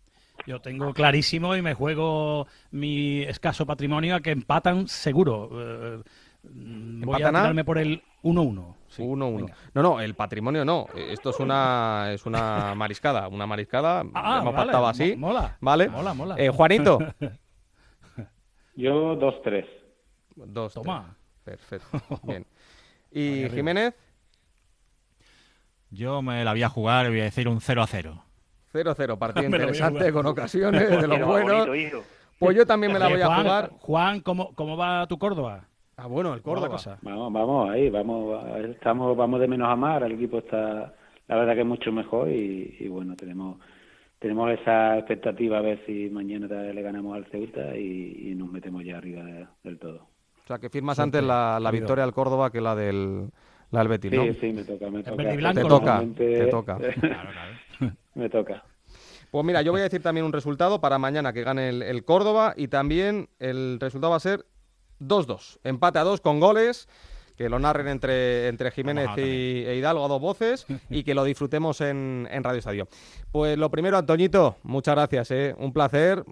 Yo 0.47 0.61
tengo 0.61 0.93
clarísimo 0.93 1.57
y 1.57 1.63
me 1.63 1.75
juego 1.75 2.47
mi 2.71 3.23
escaso 3.23 3.67
patrimonio 3.67 4.15
a 4.15 4.21
que 4.21 4.31
empatan 4.31 4.89
seguro. 4.89 5.51
Eh, 5.53 6.03
voy 6.43 7.23
a 7.23 7.29
tirarme 7.29 7.65
por 7.65 7.79
el 7.79 8.03
1-1. 8.23 8.74
1-1. 8.99 9.53
no, 9.75 9.83
no, 9.83 10.01
el 10.01 10.15
patrimonio 10.15 10.65
no. 10.65 10.87
Esto 10.95 11.31
es 11.31 11.41
una 11.41 12.11
es 12.13 12.27
una 12.27 12.75
mariscada. 12.75 13.29
Una 13.29 13.47
mariscada. 13.47 14.05
Ah, 14.15 14.39
hemos 14.41 14.55
vale, 14.55 14.73
así. 14.89 15.17
Mola. 15.17 15.57
¿Vale? 15.61 15.89
Mola, 15.89 16.15
mola. 16.15 16.35
Eh, 16.39 16.49
Juanito. 16.49 16.99
Yo 18.75 19.17
2-3. 19.17 19.67
2 20.37 20.75
Toma. 20.75 21.17
Perfecto. 21.45 22.01
Bien. 22.25 22.47
¿Y 23.11 23.49
Jiménez? 23.51 23.95
Yo 25.91 26.23
me 26.23 26.45
la 26.45 26.53
voy 26.53 26.63
a 26.65 26.69
jugar, 26.69 27.09
voy 27.09 27.21
a 27.21 27.25
decir 27.25 27.47
un 27.47 27.61
0 27.61 27.83
a 27.83 27.87
0. 27.87 28.25
0-0, 28.73 29.19
partido 29.19 29.45
interesante, 29.47 30.13
con 30.13 30.27
ocasiones 30.27 30.91
de 30.91 31.07
los 31.07 31.21
buenos. 31.21 31.69
Pues 32.39 32.57
yo 32.57 32.67
también 32.67 32.93
me 32.93 32.99
la 32.99 33.09
voy 33.09 33.23
a 33.23 33.37
jugar. 33.37 33.71
Juan, 33.79 34.21
¿cómo, 34.21 34.53
¿cómo 34.55 34.77
va 34.77 35.07
tu 35.07 35.19
Córdoba? 35.19 35.69
Ah, 35.97 36.07
bueno, 36.07 36.35
el 36.35 36.43
Córdoba. 36.43 36.79
Vamos, 37.03 37.33
vamos 37.33 37.71
ahí, 37.71 37.89
vamos, 37.89 38.45
estamos, 38.71 39.17
vamos 39.17 39.41
de 39.41 39.47
menos 39.47 39.69
a 39.69 39.77
más, 39.77 40.03
el 40.03 40.13
equipo 40.13 40.39
está, 40.39 40.93
la 41.29 41.37
verdad 41.37 41.55
que 41.55 41.61
es 41.61 41.67
mucho 41.67 41.93
mejor 41.93 42.29
y, 42.29 42.89
bueno, 42.89 43.15
tenemos 43.17 43.59
tenemos 44.19 44.51
esa 44.53 44.97
expectativa 44.97 45.59
a 45.59 45.61
ver 45.61 45.85
si 45.85 46.09
mañana 46.09 46.47
le 46.47 46.83
ganamos 46.83 47.15
al 47.15 47.27
Ceuta 47.27 47.77
y, 47.77 48.35
nos 48.35 48.51
metemos 48.51 48.83
ya 48.85 48.97
arriba 48.97 49.23
del 49.63 49.79
todo. 49.79 49.97
O 50.45 50.47
sea, 50.47 50.59
que 50.59 50.71
firmas 50.71 50.99
antes 50.99 51.23
la, 51.23 51.71
victoria 51.71 52.05
al 52.05 52.13
Córdoba 52.13 52.51
que 52.51 52.61
la 52.61 52.75
del, 52.75 53.29
la 53.71 53.81
del 53.81 53.89
Betis, 53.89 54.13
¿no? 54.13 54.25
Sí, 54.25 54.35
sí, 54.41 54.53
me 54.53 54.65
toca, 54.65 54.91
me 54.91 55.03
toca. 55.03 55.53
te, 55.53 55.65
toca 55.65 56.05
te 56.17 56.47
toca, 56.47 56.79
me 58.15 58.31
toca. 58.31 58.65
Pues 59.31 59.45
mira, 59.45 59.63
yo 59.63 59.73
voy 59.73 59.81
a 59.81 59.85
decir 59.85 60.03
también 60.03 60.25
un 60.27 60.33
resultado 60.33 60.81
para 60.81 60.99
mañana 60.99 61.33
que 61.33 61.43
gane 61.43 61.69
el 61.69 62.05
Córdoba 62.05 62.55
y 62.57 62.69
también 62.69 63.29
el 63.39 63.79
resultado 63.79 64.11
va 64.11 64.17
a 64.17 64.21
ser 64.21 64.45
2-2. 65.01 65.59
Empate 65.65 65.99
a 65.99 66.05
dos 66.05 66.21
con 66.21 66.41
goles 66.41 66.89
que 67.37 67.49
lo 67.49 67.59
narren 67.59 67.89
entre, 67.89 68.49
entre 68.49 68.71
Jiménez 68.71 69.09
y, 69.17 69.65
e 69.67 69.77
Hidalgo 69.77 70.05
a 70.05 70.09
dos 70.09 70.21
voces 70.21 70.67
y 70.89 71.03
que 71.03 71.15
lo 71.15 71.25
disfrutemos 71.25 71.81
en, 71.81 72.29
en 72.31 72.45
Radio 72.45 72.59
Estadio. 72.59 72.89
Pues 73.33 73.59
lo 73.59 73.71
primero, 73.71 73.99
Antoñito, 73.99 74.57
muchas 74.63 74.95
gracias, 74.95 75.31
¿eh? 75.33 75.55
un 75.59 75.73
placer 75.73 76.25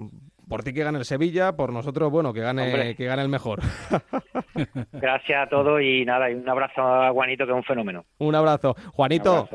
por 0.52 0.62
ti 0.62 0.74
que 0.74 0.84
gane 0.84 0.98
el 0.98 1.06
Sevilla, 1.06 1.56
por 1.56 1.72
nosotros, 1.72 2.10
bueno, 2.10 2.34
que 2.34 2.40
gane, 2.40 2.94
que 2.94 3.06
gane 3.06 3.22
el 3.22 3.30
mejor. 3.30 3.60
Gracias 4.92 5.46
a 5.46 5.48
todos 5.48 5.80
y 5.80 6.04
nada, 6.04 6.30
y 6.30 6.34
un 6.34 6.46
abrazo 6.46 6.82
a 6.82 7.10
Juanito, 7.10 7.46
que 7.46 7.52
es 7.52 7.56
un 7.56 7.64
fenómeno. 7.64 8.04
Un 8.18 8.34
abrazo. 8.34 8.76
Juanito, 8.92 9.48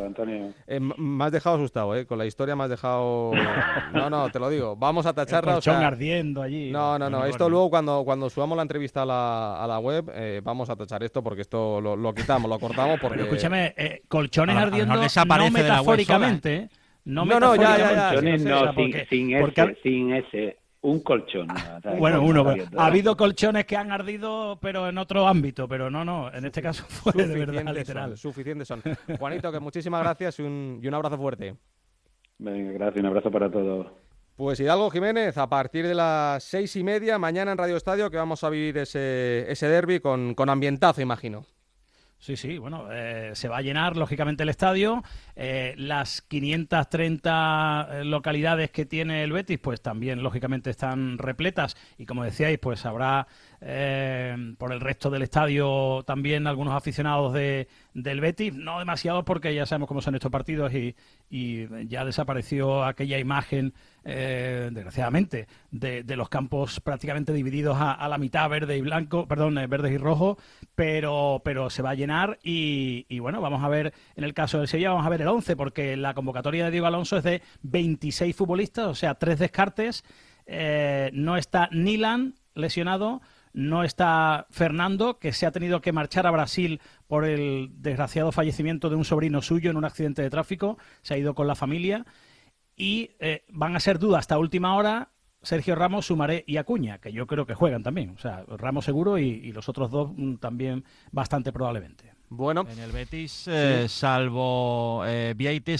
eh, 0.65 0.79
me 0.79 1.23
has 1.23 1.31
dejado 1.31 1.57
asustado, 1.57 1.95
¿eh? 1.95 2.07
Con 2.07 2.17
la 2.17 2.25
historia 2.25 2.55
me 2.55 2.63
has 2.63 2.71
dejado... 2.71 3.31
No, 3.93 4.09
no, 4.09 4.27
te 4.31 4.39
lo 4.39 4.49
digo, 4.49 4.75
vamos 4.75 5.05
a 5.05 5.13
tacharla. 5.13 5.59
El 5.63 5.71
ardiendo 5.71 6.41
allí. 6.41 6.71
No, 6.71 6.97
no, 6.97 7.11
no, 7.11 7.25
esto 7.25 7.47
luego 7.47 7.69
cuando, 7.69 8.03
cuando 8.03 8.27
subamos 8.31 8.55
la 8.55 8.63
entrevista 8.63 9.03
a 9.03 9.05
la, 9.05 9.63
a 9.63 9.67
la 9.67 9.77
web, 9.77 10.11
eh, 10.15 10.41
vamos 10.43 10.71
a 10.71 10.75
tachar 10.75 11.03
esto 11.03 11.21
porque 11.21 11.41
esto 11.41 11.79
lo, 11.79 12.13
quitamos, 12.15 12.49
lo 12.49 12.57
cortamos 12.57 12.99
porque... 12.99 13.17
Pero 13.17 13.29
escúchame, 13.29 13.75
eh, 13.77 14.01
colchones 14.07 14.55
ardiendo 14.55 14.95
no 14.95 15.51
metafóricamente, 15.51 16.69
no, 17.05 17.23
no, 17.23 17.39
no, 17.39 17.55
ya, 17.55 17.77
ya, 17.77 17.93
ya. 17.93 18.09
Colchones 18.09 18.43
no, 18.43 18.73
sin, 18.73 18.93
sin, 19.07 19.35
ese, 19.35 19.77
sin 19.83 20.13
ese 20.13 20.57
un 20.81 20.99
colchón. 21.01 21.47
bueno, 21.99 22.21
uno. 22.21 22.45
Ha 22.77 22.85
habido 22.85 23.17
colchones 23.17 23.65
que 23.65 23.75
han 23.75 23.91
ardido, 23.91 24.57
pero 24.61 24.87
en 24.87 24.97
otro 24.97 25.27
ámbito, 25.27 25.67
pero 25.67 25.89
no, 25.89 26.05
no. 26.05 26.31
En 26.33 26.45
este 26.45 26.61
caso 26.61 26.85
fue 26.87 27.13
de 27.13 27.45
verdad 27.45 27.73
literal. 27.73 28.17
suficientes 28.17 28.67
son. 28.67 28.81
Juanito, 29.19 29.51
que 29.51 29.59
muchísimas 29.59 30.01
gracias 30.01 30.39
y 30.39 30.43
un, 30.43 30.79
y 30.81 30.87
un 30.87 30.93
abrazo 30.93 31.17
fuerte. 31.17 31.55
Venga, 32.37 32.71
gracias, 32.71 32.99
un 33.01 33.07
abrazo 33.07 33.31
para 33.31 33.49
todos. 33.49 33.87
Pues 34.35 34.59
Hidalgo 34.59 34.91
Jiménez, 34.91 35.35
a 35.39 35.49
partir 35.49 35.87
de 35.87 35.95
las 35.95 36.43
seis 36.43 36.75
y 36.75 36.83
media, 36.83 37.17
mañana 37.17 37.51
en 37.51 37.57
Radio 37.57 37.75
Estadio, 37.75 38.11
que 38.11 38.17
vamos 38.17 38.43
a 38.43 38.51
vivir 38.51 38.77
ese, 38.77 39.51
ese 39.51 39.67
derby 39.67 39.99
con, 39.99 40.35
con 40.35 40.49
ambientazo, 40.49 41.01
imagino. 41.01 41.43
Sí, 42.19 42.35
sí, 42.35 42.57
bueno, 42.57 42.87
eh, 42.91 43.31
se 43.35 43.47
va 43.47 43.57
a 43.57 43.61
llenar 43.61 43.95
lógicamente 43.95 44.41
el 44.41 44.49
estadio. 44.49 45.03
Eh, 45.35 45.75
las 45.77 46.23
530 46.23 47.89
eh, 47.91 48.03
localidades 48.05 48.71
que 48.71 48.85
tiene 48.85 49.23
el 49.23 49.31
Betis, 49.31 49.59
pues 49.59 49.81
también 49.81 50.23
lógicamente 50.23 50.71
están 50.71 51.19
repletas. 51.19 51.77
Y 51.97 52.07
como 52.07 52.23
decíais, 52.23 52.57
pues 52.57 52.85
habrá 52.87 53.27
por 53.59 54.71
el 54.71 54.79
resto 54.79 55.09
del 55.09 55.23
estadio 55.23 56.03
también 56.05 56.45
algunos 56.47 56.75
aficionados 56.75 57.33
de, 57.33 57.67
del 57.97 58.21
Betis, 58.21 58.53
no 58.53 58.77
demasiados 58.77 59.23
porque 59.23 59.55
ya 59.55 59.65
sabemos 59.65 59.87
cómo 59.87 60.01
son 60.01 60.13
estos 60.13 60.31
partidos 60.31 60.71
y, 60.73 60.95
ya 61.29 62.05
desapareció 62.05 62.85
aquella 62.85 63.17
imagen, 63.17 63.73
eh, 64.05 64.69
desgraciadamente, 64.71 65.47
de, 65.71 66.03
los 66.15 66.29
campos 66.29 66.79
prácticamente 66.79 67.33
divididos 67.33 67.75
a, 67.79 68.07
la 68.07 68.17
mitad 68.17 68.47
verde 68.49 68.77
y 68.77 68.81
blanco, 68.81 69.27
perdón, 69.27 69.57
eh, 69.57 69.67
verdes 69.67 69.91
y 69.91 69.97
rojos, 69.97 70.37
pero, 70.75 71.41
pero 71.43 71.69
se 71.69 71.81
va 71.81 71.89
a 71.89 71.95
llenar 71.95 72.37
y, 72.43 73.19
bueno, 73.19 73.41
vamos 73.41 73.63
a 73.63 73.67
ver, 73.67 73.93
en 74.15 74.23
el 74.23 74.33
caso 74.33 74.59
del 74.59 74.67
Sevilla 74.67 74.91
vamos 74.91 75.05
a 75.05 75.09
ver 75.09 75.21
el 75.21 75.27
11 75.27 75.55
porque 75.55 75.97
la 75.97 76.13
convocatoria 76.13 76.65
de 76.65 76.71
Diego 76.71 76.85
Alonso 76.85 77.17
es 77.17 77.23
de 77.23 77.41
26 77.63 78.35
futbolistas, 78.35 78.87
o 78.87 78.95
sea, 78.95 79.15
tres 79.15 79.39
descartes, 79.39 80.03
eh, 80.45 81.09
no 81.13 81.35
está 81.35 81.67
Nilan 81.71 82.35
lesionado, 82.53 83.21
no 83.57 83.83
está 83.83 84.45
Fernando, 84.51 85.17
que 85.17 85.33
se 85.33 85.47
ha 85.47 85.51
tenido 85.51 85.81
que 85.81 85.91
marchar 85.91 86.27
a 86.27 86.31
Brasil 86.31 86.79
por 87.07 87.25
el 87.25 87.71
desgraciado 87.73 88.31
fallecimiento 88.31 88.87
de 88.91 88.95
un 88.95 89.03
sobrino 89.03 89.41
suyo 89.41 89.71
en 89.71 89.77
un 89.77 89.83
accidente 89.83 90.21
de 90.21 90.29
tráfico. 90.29 90.77
Se 91.01 91.15
ha 91.15 91.17
ido 91.17 91.33
con 91.33 91.47
la 91.47 91.55
familia. 91.55 92.05
Y 92.75 93.09
eh, 93.19 93.45
van 93.49 93.75
a 93.75 93.79
ser 93.79 93.97
dudas 93.97 94.19
hasta 94.19 94.37
última 94.37 94.75
hora 94.75 95.09
Sergio 95.41 95.73
Ramos, 95.73 96.05
Sumaré 96.05 96.43
y 96.45 96.57
Acuña, 96.57 96.99
que 96.99 97.11
yo 97.11 97.25
creo 97.25 97.47
que 97.47 97.55
juegan 97.55 97.81
también. 97.81 98.11
O 98.11 98.19
sea, 98.19 98.43
Ramos 98.47 98.85
seguro 98.85 99.17
y, 99.17 99.51
los 99.51 99.67
otros 99.69 99.89
dos 99.89 100.11
mm, 100.15 100.35
también 100.35 100.83
bastante 101.11 101.51
probablemente. 101.51 102.13
Bueno, 102.29 102.67
en 102.69 102.77
el 102.77 102.91
Betis, 102.91 103.47
eh, 103.47 103.87
salvo 103.87 105.03
eh, 105.07 105.33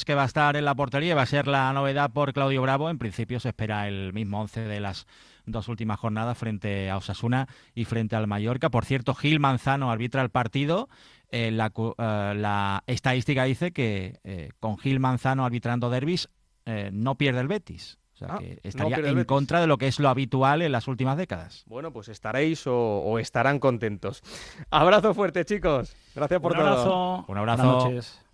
que 0.03 0.15
va 0.15 0.23
a 0.23 0.25
estar 0.25 0.55
en 0.55 0.65
la 0.65 0.73
portería, 0.73 1.13
va 1.13 1.23
a 1.23 1.27
ser 1.27 1.47
la 1.47 1.71
novedad 1.73 2.09
por 2.11 2.33
Claudio 2.33 2.61
Bravo. 2.63 2.89
En 2.89 2.97
principio 2.97 3.39
se 3.39 3.49
espera 3.49 3.87
el 3.87 4.13
mismo 4.13 4.41
once 4.41 4.61
de 4.61 4.79
las 4.79 5.05
dos 5.47 5.67
últimas 5.67 5.99
jornadas 5.99 6.37
frente 6.37 6.89
a 6.89 6.97
Osasuna 6.97 7.47
y 7.73 7.85
frente 7.85 8.15
al 8.15 8.27
Mallorca. 8.27 8.69
Por 8.69 8.85
cierto, 8.85 9.15
Gil 9.15 9.39
Manzano 9.39 9.89
arbitra 9.89 10.21
el 10.21 10.29
partido. 10.29 10.89
Eh, 11.31 11.49
eh, 11.49 12.33
la, 12.35 12.83
estadística 12.85 13.43
dice 13.45 13.71
que 13.71 14.19
eh, 14.23 14.49
con 14.59 14.77
Gil 14.77 14.99
Manzano 14.99 15.45
arbitrando 15.45 15.89
derbis 15.89 16.29
no 16.91 17.15
pierde 17.15 17.39
el 17.39 17.47
Betis. 17.47 17.97
O 18.13 18.17
sea, 18.17 18.27
ah, 18.31 18.39
que 18.39 18.59
estaría 18.63 18.97
en 18.97 19.23
contra 19.25 19.61
de 19.61 19.67
lo 19.67 19.77
que 19.77 19.87
es 19.87 19.99
lo 19.99 20.09
habitual 20.09 20.61
en 20.63 20.71
las 20.71 20.87
últimas 20.87 21.17
décadas. 21.17 21.63
Bueno, 21.67 21.93
pues 21.93 22.09
estaréis 22.09 22.63
o, 22.65 23.19
estarán 23.19 23.59
contentos. 23.59 24.21
Abrazo 24.71 25.13
fuerte, 25.13 25.45
chicos. 25.45 25.95
Gracias 26.13 26.41
por 26.41 26.53
Un 26.53 26.57
todo. 26.57 27.25
Un 27.27 27.37
abrazo. 27.37 27.63
Buenas 27.63 27.85
noches. 27.85 28.25